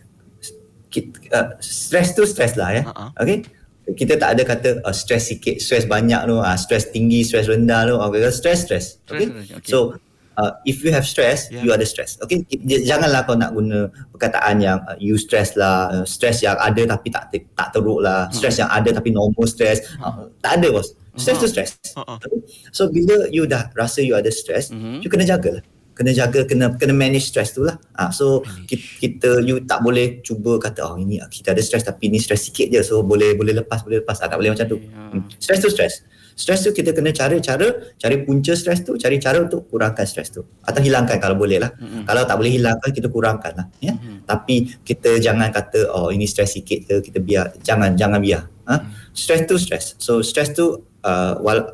[0.96, 2.84] Ki- uh, stress tu stress lah ya.
[2.88, 3.12] Ah.
[3.20, 3.44] Okey.
[3.86, 7.84] Kita tak ada kata uh, stress sikit, stress banyak tu, uh, stress tinggi, stress rendah
[7.84, 8.00] tu.
[8.00, 8.86] Okay, stress stress.
[9.06, 9.28] Okay.
[9.28, 9.68] Stress, okay.
[9.68, 10.00] So
[10.40, 11.62] uh, if you have stress, Yeah.
[11.62, 12.16] you ada stress.
[12.18, 16.82] Okay, janganlah kau nak guna perkataan yang uh, you stress lah, uh, stress yang ada
[16.88, 19.84] tapi tak tak teruk lah, stress yang ada tapi normal stress.
[20.00, 20.96] Uh, tak ada bos.
[21.16, 21.72] Stress tu stress.
[21.96, 22.42] Okay?
[22.74, 25.00] So bila you dah rasa you ada stress, Mhm.
[25.00, 25.64] you kena jaga lah.
[25.96, 27.80] Kena jaga, kena kena manage stress tu lah.
[27.96, 32.12] Ah, so kita, kita you tak boleh cuba kata oh ini kita ada stress tapi
[32.12, 34.76] ni stress sikit je so boleh boleh lepas boleh lepas ah, tak boleh macam tu.
[34.76, 35.24] Hmm.
[35.40, 36.04] Stress tu stress.
[36.36, 40.36] Stress tu kita kena cari cara cari punca stress tu, cari cara untuk kurangkan stress
[40.36, 41.72] tu atau hilangkan kalau boleh lah.
[41.80, 42.04] Mm-mm.
[42.04, 43.96] Kalau tak boleh hilangkan kita kurangkan lah ya.
[44.28, 48.44] Tapi kita jangan kata oh ini stress sikit je kita biar jangan jangan biar.
[48.68, 48.76] Ha?
[49.16, 49.96] Stress tu stress.
[49.96, 51.72] So stress tu uh, wal,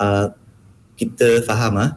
[0.00, 0.32] uh,
[0.96, 1.90] kita faham ah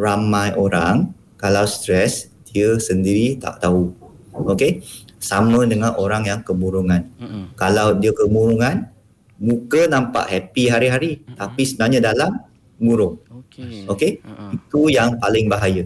[0.00, 3.92] ramai orang kalau stres dia sendiri tak tahu.
[4.32, 4.80] Okey?
[5.20, 7.04] Sama dengan orang yang kemurungan.
[7.20, 7.52] Mm-mm.
[7.60, 8.88] Kalau dia kemurungan,
[9.36, 12.40] muka nampak happy hari-hari tapi sebenarnya dalam
[12.80, 13.20] murung.
[13.28, 13.84] Okey.
[13.84, 14.24] Okey?
[14.24, 14.56] Uh-uh.
[14.56, 15.84] Itu yang paling bahaya.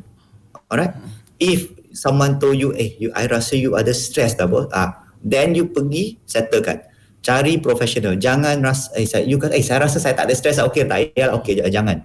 [0.71, 0.95] Alright?
[1.43, 4.71] If someone told you, eh, you, I rasa you ada stress dah bos.
[4.71, 6.87] Ah, then you pergi settlekan.
[7.25, 8.15] Cari profesional.
[8.21, 10.63] Jangan rasa, eh, saya, you kata, eh, saya rasa saya tak ada stress.
[10.63, 11.35] Okey, tak payah.
[11.41, 12.05] Okey, jangan.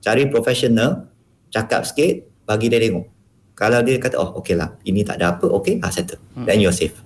[0.00, 1.10] Cari profesional,
[1.50, 3.06] cakap sikit, bagi dia tengok.
[3.52, 6.18] Kalau dia kata, oh, okey lah, ini tak ada apa, okey, ah, settle.
[6.40, 6.96] Then you're safe.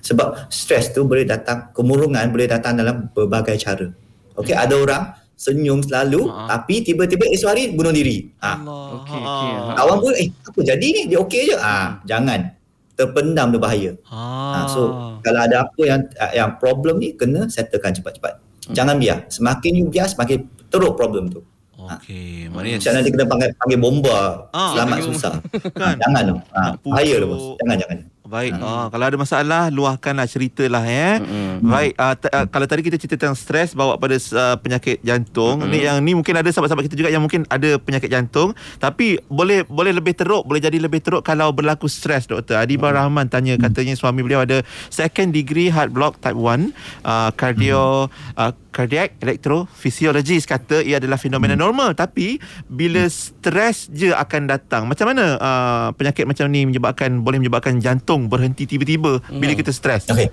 [0.00, 3.84] Sebab stres tu boleh datang, kemurungan boleh datang dalam berbagai cara.
[4.32, 5.02] Okey, ada orang
[5.36, 6.52] senyum selalu Ha.
[6.52, 8.28] tapi tiba-tiba esok hari bunuh diri.
[8.40, 9.50] Ah, Okey, okey.
[9.50, 9.72] Ha.
[9.74, 11.56] Kawan pun eh apa jadi ni dia okey je.
[11.56, 12.52] Ah jangan.
[12.92, 13.96] Terpendam tu bahaya.
[14.04, 14.60] Ah.
[14.60, 14.80] Ah, so
[15.24, 16.00] kalau ada apa yang
[16.32, 18.36] yang problem ni kena settlekan cepat-cepat.
[18.72, 19.32] Jangan biar.
[19.32, 21.40] Semakin you biar semakin teruk problem tu.
[21.88, 24.18] Okey, maknanya Macam nanti kena panggil panggil bomba.
[24.50, 25.32] Ah, selamat panggil susah.
[25.80, 25.80] Kan?
[25.80, 26.34] Ah, jangan tu.
[26.50, 27.30] Ah, Nak bahaya tu pujuk.
[27.30, 27.44] bos.
[27.58, 27.98] Jangan jangan.
[28.30, 28.52] Baik.
[28.62, 31.18] Ah, kalau ada masalah luahkanlah ceritalah ya.
[31.18, 31.66] Mm-mm.
[31.66, 31.92] Baik.
[31.98, 35.66] Ah, t- ah, kalau tadi kita cerita tentang stres bawa pada uh, penyakit jantung.
[35.66, 39.66] Ni yang ni mungkin ada sahabat-sahabat kita juga yang mungkin ada penyakit jantung tapi boleh
[39.66, 42.62] boleh lebih teruk, boleh jadi lebih teruk kalau berlaku stres doktor.
[42.62, 46.70] Adiba Rahman tanya katanya suami beliau ada second degree heart block type 1
[47.02, 48.06] uh, cardio
[48.38, 52.38] uh, cardiac electrophysiologist kata ia adalah fenomena normal tapi
[52.70, 54.86] bila stres je akan datang.
[54.86, 60.06] Macam mana uh, penyakit macam ni menyebabkan boleh menyebabkan jantung berhenti tiba-tiba bila kita stres?
[60.08, 60.30] Okey.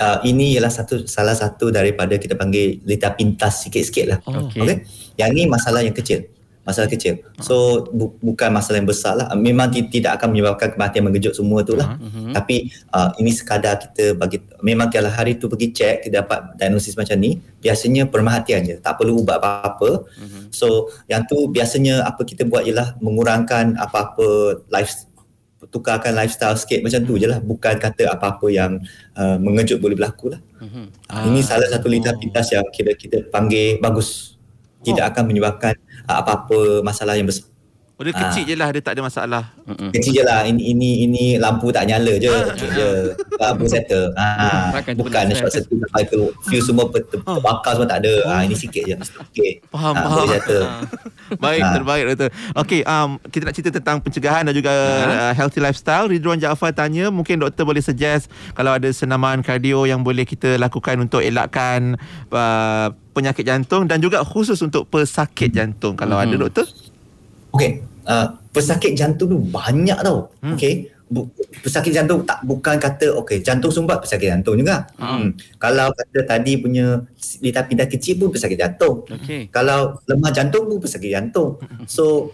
[0.00, 4.18] Uh, ini ialah satu salah satu daripada kita panggil lita pintas sikit-sikit lah.
[4.24, 4.48] Oh.
[4.48, 4.64] Okay.
[4.64, 4.76] okay.
[5.20, 6.24] Yang ni masalah yang kecil.
[6.60, 7.24] Masalah kecil.
[7.40, 7.54] So
[7.88, 9.32] bu- bukan masalah yang besar lah.
[9.32, 11.96] Memang ti- tidak akan menyebabkan kematian mengejut semua tu lah.
[11.96, 12.36] Mhm.
[12.36, 12.56] Tapi
[12.88, 17.16] uh, ini sekadar kita bagi memang kalau hari tu pergi cek kita dapat diagnosis macam
[17.16, 20.48] ni biasanya perhatian je tak perlu ubat apa-apa Mhm.
[20.50, 20.66] so
[21.06, 25.08] yang tu biasanya apa kita buat ialah mengurangkan apa-apa life
[25.66, 28.80] tukarkan lifestyle sikit macam tu je lah bukan kata apa-apa yang
[29.14, 30.84] uh, mengejut boleh berlaku lah Mhm.
[31.06, 31.24] ah.
[31.24, 34.36] ini salah satu lidah pintas yang kita kita panggil bagus
[34.80, 35.76] tidak akan menyebabkan
[36.18, 37.46] apa-apa masalah yang besar
[38.00, 39.52] Oh, dia kecil je lah, dia tak ada masalah.
[39.92, 42.88] Kecil je lah ini, ini ini lampu tak nyala je Kecil je
[43.38, 45.62] Lampu settle ha, Bukan boleh short set.
[45.62, 48.96] circuit sampai tu Fuse semua ter, ter, terbakar semua tak ada ha, Ini sikit je
[48.98, 49.62] okay.
[49.70, 50.26] Faham, ha, faham.
[50.26, 50.82] Settle Ah.
[51.38, 51.72] Baik, Ah.
[51.76, 52.28] terbaik doktor.
[52.58, 56.10] Okey, um, kita nak cerita tentang pencegahan dan juga uh, healthy lifestyle.
[56.10, 60.98] Ridwan Jaafar tanya, mungkin doktor boleh suggest kalau ada senaman kardio yang boleh kita lakukan
[60.98, 61.94] untuk elakkan
[62.32, 65.94] uh, penyakit jantung dan juga khusus untuk pesakit jantung.
[65.94, 66.66] Kalau ada doktor?
[67.54, 70.54] Okay uh, Pesakit jantung tu banyak tau Hmm.
[70.58, 71.26] Okay Bu-
[71.66, 74.86] pesakit jantung tak bukan kata okay jantung sumbat pesakit jantung juga.
[74.94, 75.34] Hmm.
[75.58, 77.02] Kalau kata tadi punya
[77.42, 79.02] litar pindah kecil pun pesakit jantung.
[79.10, 79.50] Okey.
[79.50, 81.58] Kalau lemah jantung pun pesakit jantung.
[81.90, 82.30] So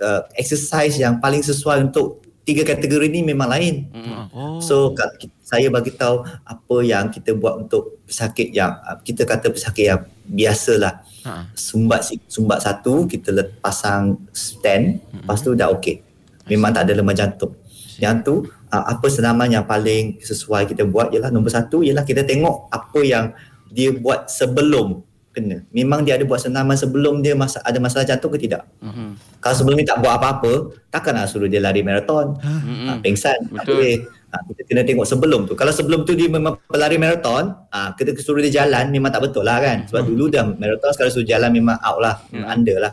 [0.00, 3.92] uh, exercise yang paling sesuai untuk tiga kategori ni memang lain.
[4.32, 4.56] Oh.
[4.64, 4.96] So
[5.44, 8.72] saya bagi tahu apa yang kita buat untuk pesakit yang
[9.04, 11.04] kita kata pesakit yang biasalah.
[11.24, 11.48] Ha.
[11.56, 16.04] Sumbat sumbat satu kita let, pasang stand lepas tu dah okey.
[16.52, 17.56] Memang tak ada lemah jantung.
[17.96, 18.34] Yang tu
[18.68, 23.00] uh, apa senaman yang paling sesuai kita buat ialah nombor satu ialah kita tengok apa
[23.00, 23.32] yang
[23.72, 25.02] dia buat sebelum
[25.34, 25.66] kena.
[25.74, 28.70] Memang dia ada buat senaman sebelum dia masa, ada masalah jantung ke tidak.
[28.78, 29.18] Mhm.
[29.42, 32.38] Kalau sebelum ni tak buat apa-apa, takkan nak suruh dia lari maraton.
[32.38, 33.50] Ha, pengsan.
[33.50, 33.74] Tak Betul.
[33.74, 33.96] boleh.
[34.34, 35.54] Ha, kita kena tengok sebelum tu.
[35.54, 39.46] Kalau sebelum tu dia memang pelari maraton, ha, kita suruh dia jalan memang tak betul
[39.46, 39.86] lah kan.
[39.86, 42.92] Sebab dulu dah maraton sekarang suruh jalan memang out lah, memang under lah.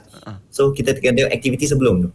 [0.53, 2.09] So kita kena tengok aktiviti sebelum tu.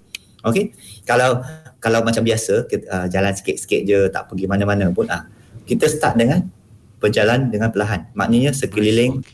[0.46, 0.70] Okay.
[1.02, 1.42] Kalau
[1.82, 5.26] kalau macam biasa kita, uh, jalan sikit-sikit je tak pergi mana-mana pun ah
[5.66, 6.46] kita start dengan
[7.02, 8.14] berjalan dengan perlahan.
[8.14, 9.26] Maknanya sekeliling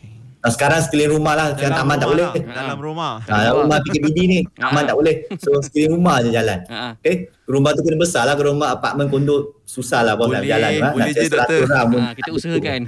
[0.42, 1.46] Nah, sekarang sekeliling rumah lah.
[1.54, 2.26] Sekarang taman tak boleh.
[2.26, 2.34] lah.
[2.34, 3.12] Dalam rumah.
[3.22, 5.14] Ha, dalam rumah PKBD ni Taman tak boleh.
[5.38, 6.58] So sekeliling rumah je jalan.
[6.98, 7.14] Okay?
[7.44, 8.34] Rumah tu kena besar lah.
[8.34, 10.70] Rumah apartmen kondo Susah lah bos nak Boleh, jalan.
[10.90, 11.60] boleh Nak je, cari 100 doktor.
[11.64, 12.00] orang pun.
[12.00, 12.80] Ha, kita usahakan.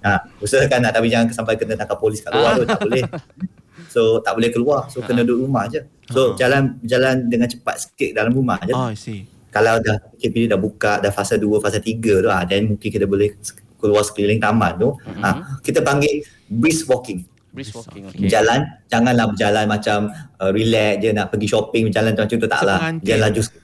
[0.00, 0.12] ha,
[0.44, 2.64] Usahakan nak Tapi jangan sampai kena tangkap polis kat luar tu.
[2.64, 3.02] Tak boleh.
[3.88, 4.80] So tak boleh keluar.
[4.86, 5.80] So kena duduk rumah je.
[6.06, 8.70] So jalan jalan dengan cepat sikit dalam rumah je.
[8.70, 9.24] Oh, I see.
[9.48, 13.02] kalau dah PKP dah buka dah fasa 2 fasa 3 tu ah then mungkin kita
[13.02, 13.34] boleh
[13.80, 15.24] keluar sekeliling taman tu mm-hmm.
[15.24, 18.06] ah kita panggil brisk walking Brisk walking.
[18.06, 18.22] okay.
[18.22, 18.30] Okey.
[18.30, 19.98] jalan janganlah berjalan macam
[20.38, 23.06] uh, relax je nak pergi shopping berjalan macam tu tak lah Sepengantin.
[23.08, 23.62] jalan laju sikit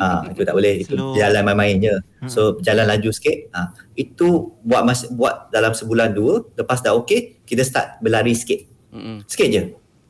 [0.00, 1.14] ah itu tak boleh itu Slow.
[1.14, 1.94] jalan main-main je
[2.26, 7.44] so jalan laju sikit ah itu buat mas- buat dalam sebulan dua lepas dah okey
[7.46, 9.22] kita start berlari sikit Mm-mm.
[9.30, 9.62] sikit je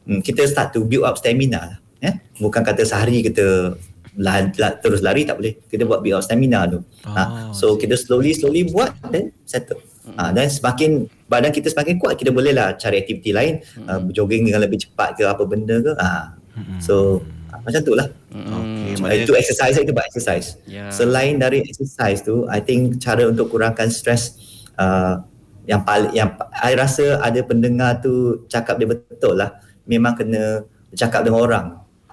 [0.08, 3.76] hmm, kita start to build up stamina lah ya bukan kata sehari kita
[4.18, 8.36] la, la, terus lari tak boleh kita buat build stamina tu ha, so kita slowly
[8.36, 9.80] slowly buat then settle
[10.16, 14.44] ha, dan semakin badan kita semakin kuat kita boleh lah cari aktiviti lain uh, jogging
[14.44, 16.36] dengan lebih cepat ke apa benda ke ha.
[16.76, 20.56] so ha, macam tu lah Okey, So, maknanya- itu exercise itu buat exercise.
[20.68, 20.88] Ya.
[20.92, 24.36] Selain dari exercise tu, I think cara untuk kurangkan stres
[24.76, 25.20] uh,
[25.64, 29.60] yang paling yang I rasa ada pendengar tu cakap dia betul lah.
[29.84, 31.66] Memang kena cakap dengan orang.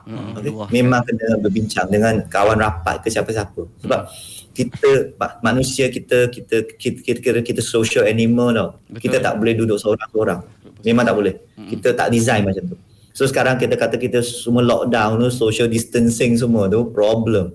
[0.10, 0.50] Mm, Okay?
[0.50, 0.68] luah.
[0.74, 3.62] Memang kena berbincang dengan kawan rapat ke siapa-siapa.
[3.86, 4.00] Sebab
[4.58, 8.70] kita ma- manusia kita kita kita kita, kita, kita social animal tau.
[8.90, 9.02] Betul.
[9.06, 10.42] Kita tak boleh duduk seorang-seorang.
[10.82, 11.36] Memang tak boleh.
[11.70, 12.78] Kita tak design macam tu.
[13.14, 17.54] So sekarang kita kata kita semua lockdown tu, social distancing semua tu problem.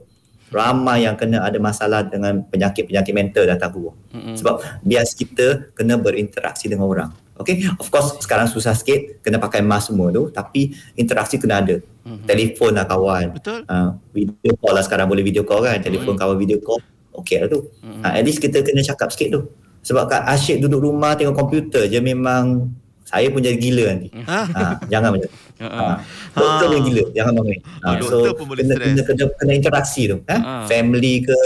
[0.55, 3.99] Ramai yang kena ada masalah dengan penyakit-penyakit mental datang keluar.
[4.15, 4.39] Mm-mm.
[4.39, 7.11] Sebab bias kita kena berinteraksi dengan orang.
[7.35, 11.83] Okay, of course sekarang susah sikit kena pakai mask semua tu tapi interaksi kena ada.
[12.07, 12.31] Mhm.
[12.31, 13.35] Telefon lah kawan.
[13.35, 13.67] Betul.
[13.67, 15.83] Uh, video call lah sekarang boleh video call kan.
[15.83, 16.79] Telefon kawan video call.
[17.11, 17.67] Okay lah tu.
[17.83, 18.03] Mhm.
[18.07, 19.41] Uh, at least kita kena cakap sikit tu.
[19.83, 22.71] Sebab kat asyik duduk rumah tengok komputer je memang
[23.05, 24.09] saya pun jadi gila nanti.
[24.25, 24.41] Ha?
[24.57, 25.33] Ha, jangan macam tu.
[25.55, 25.87] Ha, Ha.
[26.35, 26.73] Doktor Ha.
[26.73, 27.59] pun gila, jangan bangun.
[27.85, 28.87] Ha, doktor pun boleh kena, stres.
[28.91, 30.17] kena, kena, kena interaksi tu.
[30.27, 30.37] Ha?
[30.39, 30.53] Ha.
[30.67, 31.39] Family ke,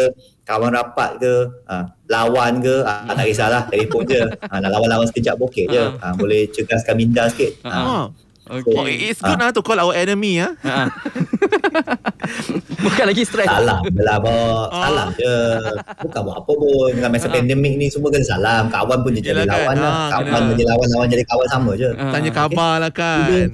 [0.49, 1.35] kawan rapat ke,
[1.67, 4.25] ha, lawan ke, ha, tak kisahlah, telefon je.
[4.43, 5.85] Ha, nak lawan-lawan sekejap okey je.
[5.95, 7.61] Ha, boleh cegaskan minda sikit.
[7.63, 7.77] Ha.
[7.79, 8.07] Oh.
[8.49, 8.73] Okey.
[8.73, 10.57] Oh, it's good ah to call our enemy ah.
[10.59, 10.89] Ha.
[12.79, 13.45] Bukan lagi stres.
[13.45, 14.33] Salam je lah bos.
[14.67, 14.81] Oh.
[14.81, 15.35] Salam je.
[16.01, 16.89] Bukan buat apa pun.
[16.91, 18.65] Dengan masa pandemik ni semua kena salam.
[18.69, 19.53] Kawan pun dia jadi kan.
[19.53, 19.93] lawan lah.
[19.93, 20.49] Ha, Kawan kena.
[20.51, 21.91] jadi lawan, lawan jadi kawan sama je.
[21.91, 22.05] Ha.
[22.09, 23.49] Tanya khabar lah kan.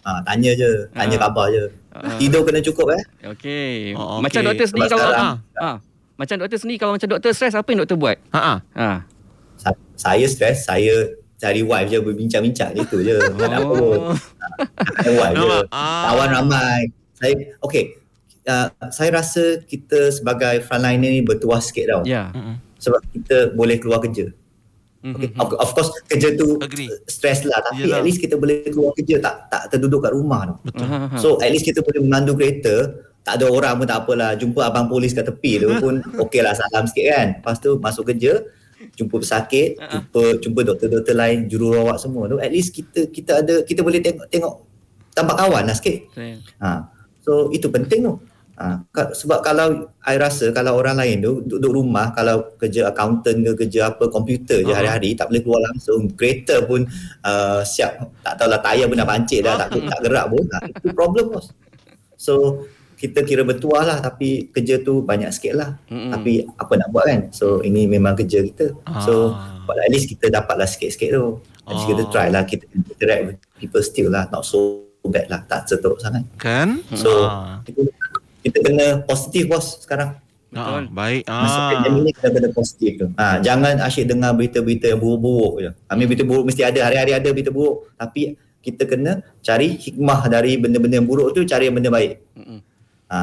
[0.00, 0.70] Ha, tanya je.
[0.90, 1.22] Tanya Ha.
[1.22, 1.64] khabar je.
[1.92, 1.98] Ha.
[2.16, 3.02] Tidur kena cukup eh.
[3.28, 3.94] Okey.
[3.94, 4.48] Oh, Macam okey.
[4.48, 5.62] doktor sendiri Sebab kalau sekarang- ha.
[5.62, 5.70] ha.
[6.20, 8.20] Macam doktor sendiri kalau macam doktor stres apa yang doktor buat?
[8.36, 8.58] Ha ah.
[8.76, 8.88] Ha.
[9.56, 13.16] Sa- saya stres, saya cari wife je berbincang-bincang itu je.
[13.16, 14.00] Tak ada apa pun.
[14.12, 14.16] Oh.
[15.00, 15.58] Cari wife je.
[15.72, 16.12] Ah.
[16.12, 16.80] Kawan ramai.
[17.16, 17.32] Saya
[17.64, 17.96] okay.
[18.44, 22.02] Uh, saya rasa kita sebagai frontliner ni bertuah sikit tau.
[22.04, 22.28] Ya.
[22.76, 24.28] Sebab kita boleh keluar kerja.
[25.00, 25.32] Okay.
[25.32, 25.40] Mhm.
[25.40, 26.92] Of, of course kerja tu Agree.
[27.08, 28.00] stress lah tapi Yelah.
[28.00, 30.56] at least kita boleh keluar kerja tak tak terduduk kat rumah tau.
[30.68, 30.84] Betul.
[30.84, 31.16] Ha, ha, ha.
[31.16, 34.86] So at least kita boleh memandu kereta tak ada orang pun tak apalah jumpa abang
[34.88, 38.40] polis kat tepi tu pun okey lah salam sikit kan lepas tu masuk kerja
[38.96, 43.84] jumpa pesakit jumpa jumpa doktor-doktor lain jururawat semua tu at least kita kita ada kita
[43.84, 44.54] boleh tengok tengok
[45.14, 45.98] tampak kawan lah sikit.
[46.62, 46.86] Ha.
[47.20, 48.14] So itu penting tu.
[48.60, 48.84] Ha.
[48.92, 53.92] Sebab kalau I rasa kalau orang lain tu duduk rumah kalau kerja accountant ke kerja
[53.92, 54.84] apa komputer je Ah.
[54.84, 56.84] hari-hari tak boleh keluar langsung kereta pun
[57.24, 60.58] uh, siap tak tahulah tayar pun dah pancit dah tak, tak gerak pun ha.
[60.68, 61.52] itu problem bos.
[62.20, 62.64] So
[63.00, 65.70] kita kira bertuah lah tapi kerja tu banyak sikit lah.
[65.88, 66.12] Mm-mm.
[66.12, 67.20] Tapi apa nak buat kan?
[67.32, 68.76] So ini memang kerja kita.
[69.00, 69.64] So Ah.
[69.64, 71.40] but at least kita dapat lah sikit-sikit tu.
[71.64, 72.10] At least kita Oh.
[72.12, 76.28] try lah kita interact with people still lah not so bad lah tak seteruk sangat.
[76.36, 76.84] Kan?
[76.92, 77.64] So Ah.
[77.64, 77.88] kita,
[78.44, 80.20] kita kena positif bos sekarang.
[80.52, 81.24] Ah, baik.
[81.24, 81.68] Masuk Ah.
[81.72, 83.06] pandemik ni kena benda positif tu.
[83.16, 85.70] Ha, jangan asyik dengar berita-berita yang buruk-buruk je.
[85.88, 87.88] I mean berita buruk mesti ada, hari-hari ada berita buruk.
[87.96, 92.20] Tapi kita kena cari hikmah dari benda-benda yang buruk tu, cari yang benda baik.
[92.36, 92.60] Mm-mm.
[93.10, 93.22] Ha,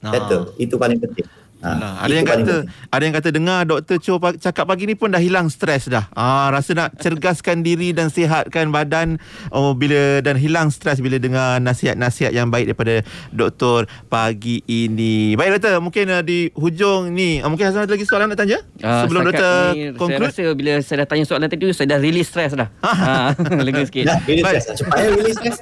[0.00, 0.12] Ah.
[0.14, 0.42] betul.
[0.56, 1.26] Itu paling penting.
[1.60, 2.88] Ha, ada yang kata penting.
[2.88, 3.96] ada yang kata dengar Dr.
[3.96, 6.08] Cho cakap pagi ni pun dah hilang stres dah.
[6.10, 11.60] Ah rasa nak cergaskan diri dan sihatkan badan oh bila dan hilang stres bila dengar
[11.60, 15.34] nasihat-nasihat yang baik daripada doktor pagi ini.
[15.34, 18.58] Baik doktor, mungkin uh, di hujung ni uh, mungkin Hazwan ada lagi soalan nak tanya
[18.78, 20.26] Ah, sebelum doktor ni, Saya conclude.
[20.26, 22.68] rasa bila saya dah tanya soalan tadi saya dah release stress dah.
[22.80, 24.04] ha, lega sikit.
[24.06, 24.74] Dah, release lah.
[24.74, 25.58] Cepatnya release stress.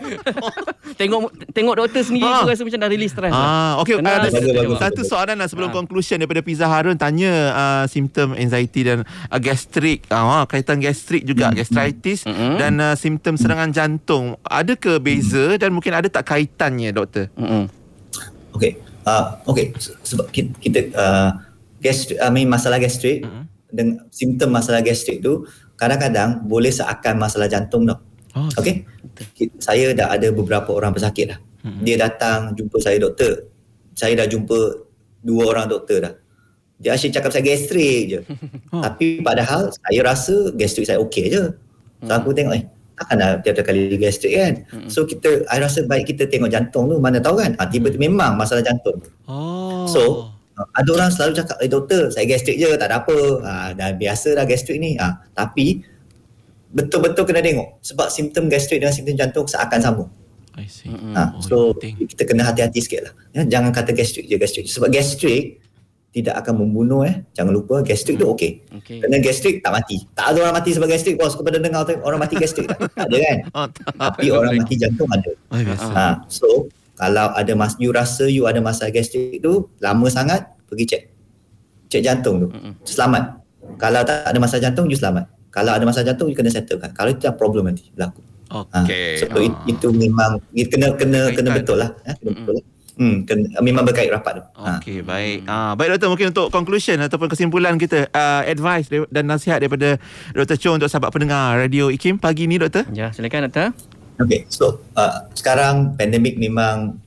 [1.01, 1.21] tengok
[1.51, 2.43] tengok doktor sendiri Ah.
[2.43, 3.33] tu rasa macam dah release stress.
[3.33, 3.99] Ah, okey.
[3.99, 5.75] Ada bagus, satu, soalan lah sebelum Ah.
[5.89, 10.05] Conclusion daripada Pizza Harun tanya uh, simptom anxiety dan uh, gastrik.
[10.13, 12.61] Ah, kaitan gastrik juga, gastritis Mm-mm.
[12.61, 14.37] dan uh, simptom serangan jantung.
[14.45, 17.33] Ada ke beza dan mungkin ada tak kaitannya doktor?
[17.41, 17.73] Mm-mm.
[18.53, 18.77] Okey.
[19.09, 21.33] Uh, okey Se- sebab kita, kita uh,
[21.81, 23.45] gastrik I mean masalah gastrik Mm-hmm.
[23.69, 27.97] dengan simptom masalah gastrik tu kadang-kadang boleh seakan masalah jantung tau.
[28.37, 28.85] Oh, Okey.
[29.33, 31.41] Ki- Saya dah ada beberapa orang pesakit dah.
[31.65, 31.81] Mm-hmm.
[31.81, 33.49] Dia datang jumpa saya doktor.
[33.97, 34.88] Saya dah jumpa
[35.29, 36.15] dua orang doktor dah.
[36.81, 38.21] Dia asyik cakap saya gastrik je.
[38.73, 38.81] Oh.
[38.85, 41.45] Tapi padahal saya rasa gastrik saya okey je.
[42.09, 42.65] So aku tengok eh
[42.99, 44.55] takkan dah tiap-tiap kali gastrik kan.
[44.89, 47.53] So kita I rasa baik kita tengok jantung tu mana tahu kan.
[47.61, 49.03] Ha, tiba-tiba memang masalah jantung.
[49.29, 49.85] Oh.
[49.91, 50.01] So
[50.57, 53.17] uh, ada orang selalu cakap, eh doktor saya gastrik je tak ada apa.
[53.43, 54.95] Ha, dah biasa dah gastrik ni.
[54.97, 55.83] Ha, tapi
[56.71, 60.05] betul-betul kena tengok sebab simptom gastrik dengan simptom jantung seakan sama.
[60.59, 60.91] I see.
[60.91, 62.11] Ha, Oh, so penting.
[62.11, 63.13] kita kena hati-hati sikit lah.
[63.31, 64.67] Ya, jangan kata gastrik je gastrik.
[64.67, 65.63] Sebab gastrik
[66.09, 67.23] tidak akan membunuh eh.
[67.33, 68.67] Jangan lupa gastrik tu okey.
[68.75, 68.99] Okey.
[68.99, 70.03] Kena gastrik tak mati.
[70.13, 71.33] Tak ada orang mati sebab gastrik bos.
[71.33, 72.81] Kepada dengar tu orang mati gastrik tak?
[72.91, 73.39] tak ada kan?
[73.57, 73.87] Oh, tak.
[73.95, 75.31] Tapi orang mati jantung ada.
[75.55, 75.59] Oh.
[75.95, 76.49] Ha, so
[76.99, 81.03] kalau ada mas you rasa you ada masalah gastrik tu lama sangat pergi cek.
[81.89, 82.49] Cek jantung tu.
[82.83, 83.39] Selamat.
[83.79, 85.31] Kalau tak ada masalah jantung you selamat.
[85.49, 86.91] Kalau ada masalah jantung you kena settlekan.
[86.91, 88.21] Kalau itu problem nanti berlaku.
[88.49, 89.29] Ha, Okey.
[89.29, 91.59] so it, itu memang it kena kena kena Kaitan.
[91.61, 91.91] betul lah.
[92.09, 92.65] Eh, kena betul lah.
[92.99, 94.43] Hmm, kena, memang berkait rapat tu.
[94.59, 94.83] Ha.
[94.83, 95.47] Okey, baik.
[95.47, 100.03] Ah, baik doktor, mungkin untuk conclusion ataupun kesimpulan kita, uh, advice dan nasihat daripada
[100.35, 100.59] Dr.
[100.59, 102.91] Cho untuk sahabat pendengar Radio IKIM pagi ni doktor.
[102.91, 103.71] Ya, silakan doktor.
[104.19, 106.99] Okay, so uh, sekarang pandemik memang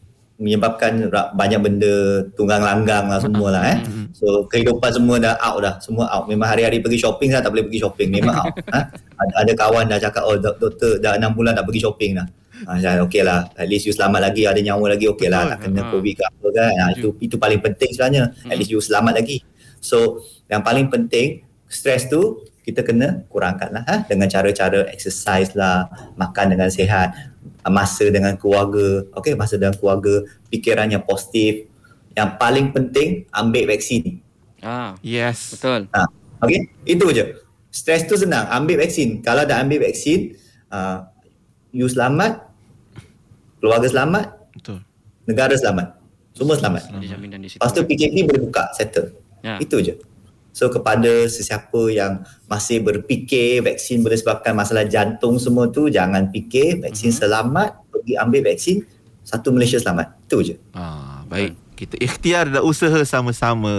[0.42, 1.06] menyebabkan
[1.38, 3.78] banyak benda tunggang langgang lah semua lah eh.
[4.18, 6.26] So kehidupan semua dah out dah, semua out.
[6.26, 8.54] Memang hari-hari pergi shopping dah tak boleh pergi shopping, memang out.
[8.74, 8.89] ha?
[9.22, 12.28] ada, ada kawan dah cakap, oh dok- doktor dah 6 bulan tak pergi shopping dah.
[12.62, 15.82] Ha, okay lah, at least you selamat lagi, ada nyawa lagi, okay lah, tak kena
[15.82, 15.89] Ha.
[15.89, 16.74] covid ke apa kan.
[16.78, 19.42] Ha, itu itu paling penting sebenarnya, at least you selamat lagi.
[19.82, 23.95] So yang paling penting, stres tu kita kena kurangkan lah ha?
[24.05, 27.14] dengan cara-cara exercise lah, makan dengan sihat,
[27.66, 31.66] masa dengan keluarga, okay, masa dengan keluarga, fikirannya positif.
[32.14, 34.20] Yang paling penting, ambil vaksin.
[34.62, 35.57] Ah, Yes.
[35.57, 35.89] betul.
[35.89, 36.05] Ha,
[36.43, 37.34] okay, itu je.
[37.72, 39.24] Stres tu senang, ambil vaksin.
[39.24, 40.36] Kalau dah ambil vaksin,
[40.70, 41.07] uh,
[41.72, 42.45] you selamat,
[43.64, 44.84] keluarga selamat, Betul.
[45.26, 45.97] negara selamat.
[46.36, 46.93] Semua selamat.
[46.99, 47.59] Dijamin dan di situ.
[47.64, 49.16] Lepas tu PKP boleh buka, settle.
[49.41, 49.57] Ya.
[49.57, 49.95] Itu je.
[50.52, 56.84] So kepada sesiapa yang masih berfikir vaksin boleh sebabkan masalah jantung semua tu, jangan fikir
[56.84, 57.18] vaksin Mhm.
[57.24, 58.84] selamat, pergi ambil vaksin,
[59.24, 60.12] satu Malaysia selamat.
[60.28, 60.56] Itu je.
[60.76, 61.56] Ah, baik.
[61.82, 63.73] Kita ikhtiar dan usaha sama-sama.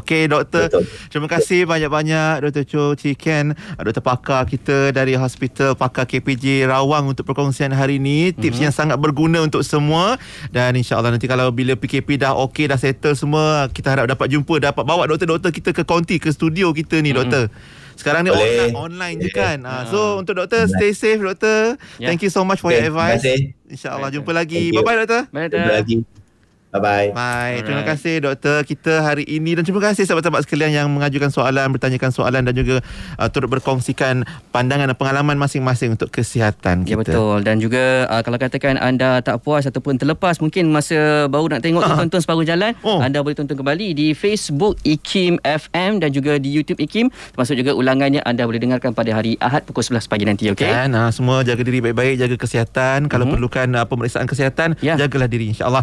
[0.00, 0.72] Okey doktor.
[0.72, 0.88] Betul.
[1.12, 2.64] Terima kasih banyak-banyak Dr.
[2.64, 4.00] Cho Chiken, Dr.
[4.00, 8.32] Pakar kita dari Hospital Pakar KPJ Rawang untuk perkongsian hari ini.
[8.32, 8.64] Tips Mhm.
[8.64, 10.16] yang sangat berguna untuk semua
[10.48, 14.64] dan insya-Allah nanti kalau bila PKP dah okey dah settle semua, kita harap dapat jumpa,
[14.64, 17.52] dapat bawa doktor-doktor kita ke konti ke studio kita ni doktor.
[17.92, 18.40] Sekarang ni Mhm.
[18.40, 18.48] Boleh.
[18.48, 19.58] online, online je kan.
[19.62, 21.76] Ah, so untuk doktor stay safe doktor.
[22.00, 22.08] Ya.
[22.08, 23.20] Thank you so much for Okay, your advice.
[23.68, 24.72] InsyaAllah jumpa lagi.
[24.72, 24.80] You.
[24.80, 25.22] Bye-bye doktor.
[25.28, 26.13] Jumpa doktor.
[26.74, 27.14] Bye-bye.
[27.14, 27.62] Bye.
[27.62, 32.10] Terima kasih doktor kita hari ini dan terima kasih sahabat-sahabat sekalian yang mengajukan soalan, bertanyakan
[32.10, 32.82] soalan dan juga
[33.14, 37.14] uh, turut berkongsikan pandangan dan pengalaman masing-masing untuk kesihatan Ya kita.
[37.14, 40.94] betul dan juga uh, kalau katakan anda tak puas ataupun terlepas mungkin masa
[41.26, 41.94] baru nak tengok Ah.
[41.96, 42.98] tonton separuh jalan Oh.
[42.98, 47.70] anda boleh tonton kembali di Facebook IKIM FM dan juga di YouTube IKIM termasuk juga
[47.72, 51.42] ulangannya anda boleh dengarkan pada hari Ahad pukul 11 pagi nanti okey Kan, ha, semua
[51.42, 53.06] jaga diri baik-baik, jaga kesihatan.
[53.06, 53.32] Kalau Mhm.
[53.32, 54.96] perlukan uh, pemeriksaan kesihatan, Ya.
[54.96, 55.82] jagalah diri insya-Allah.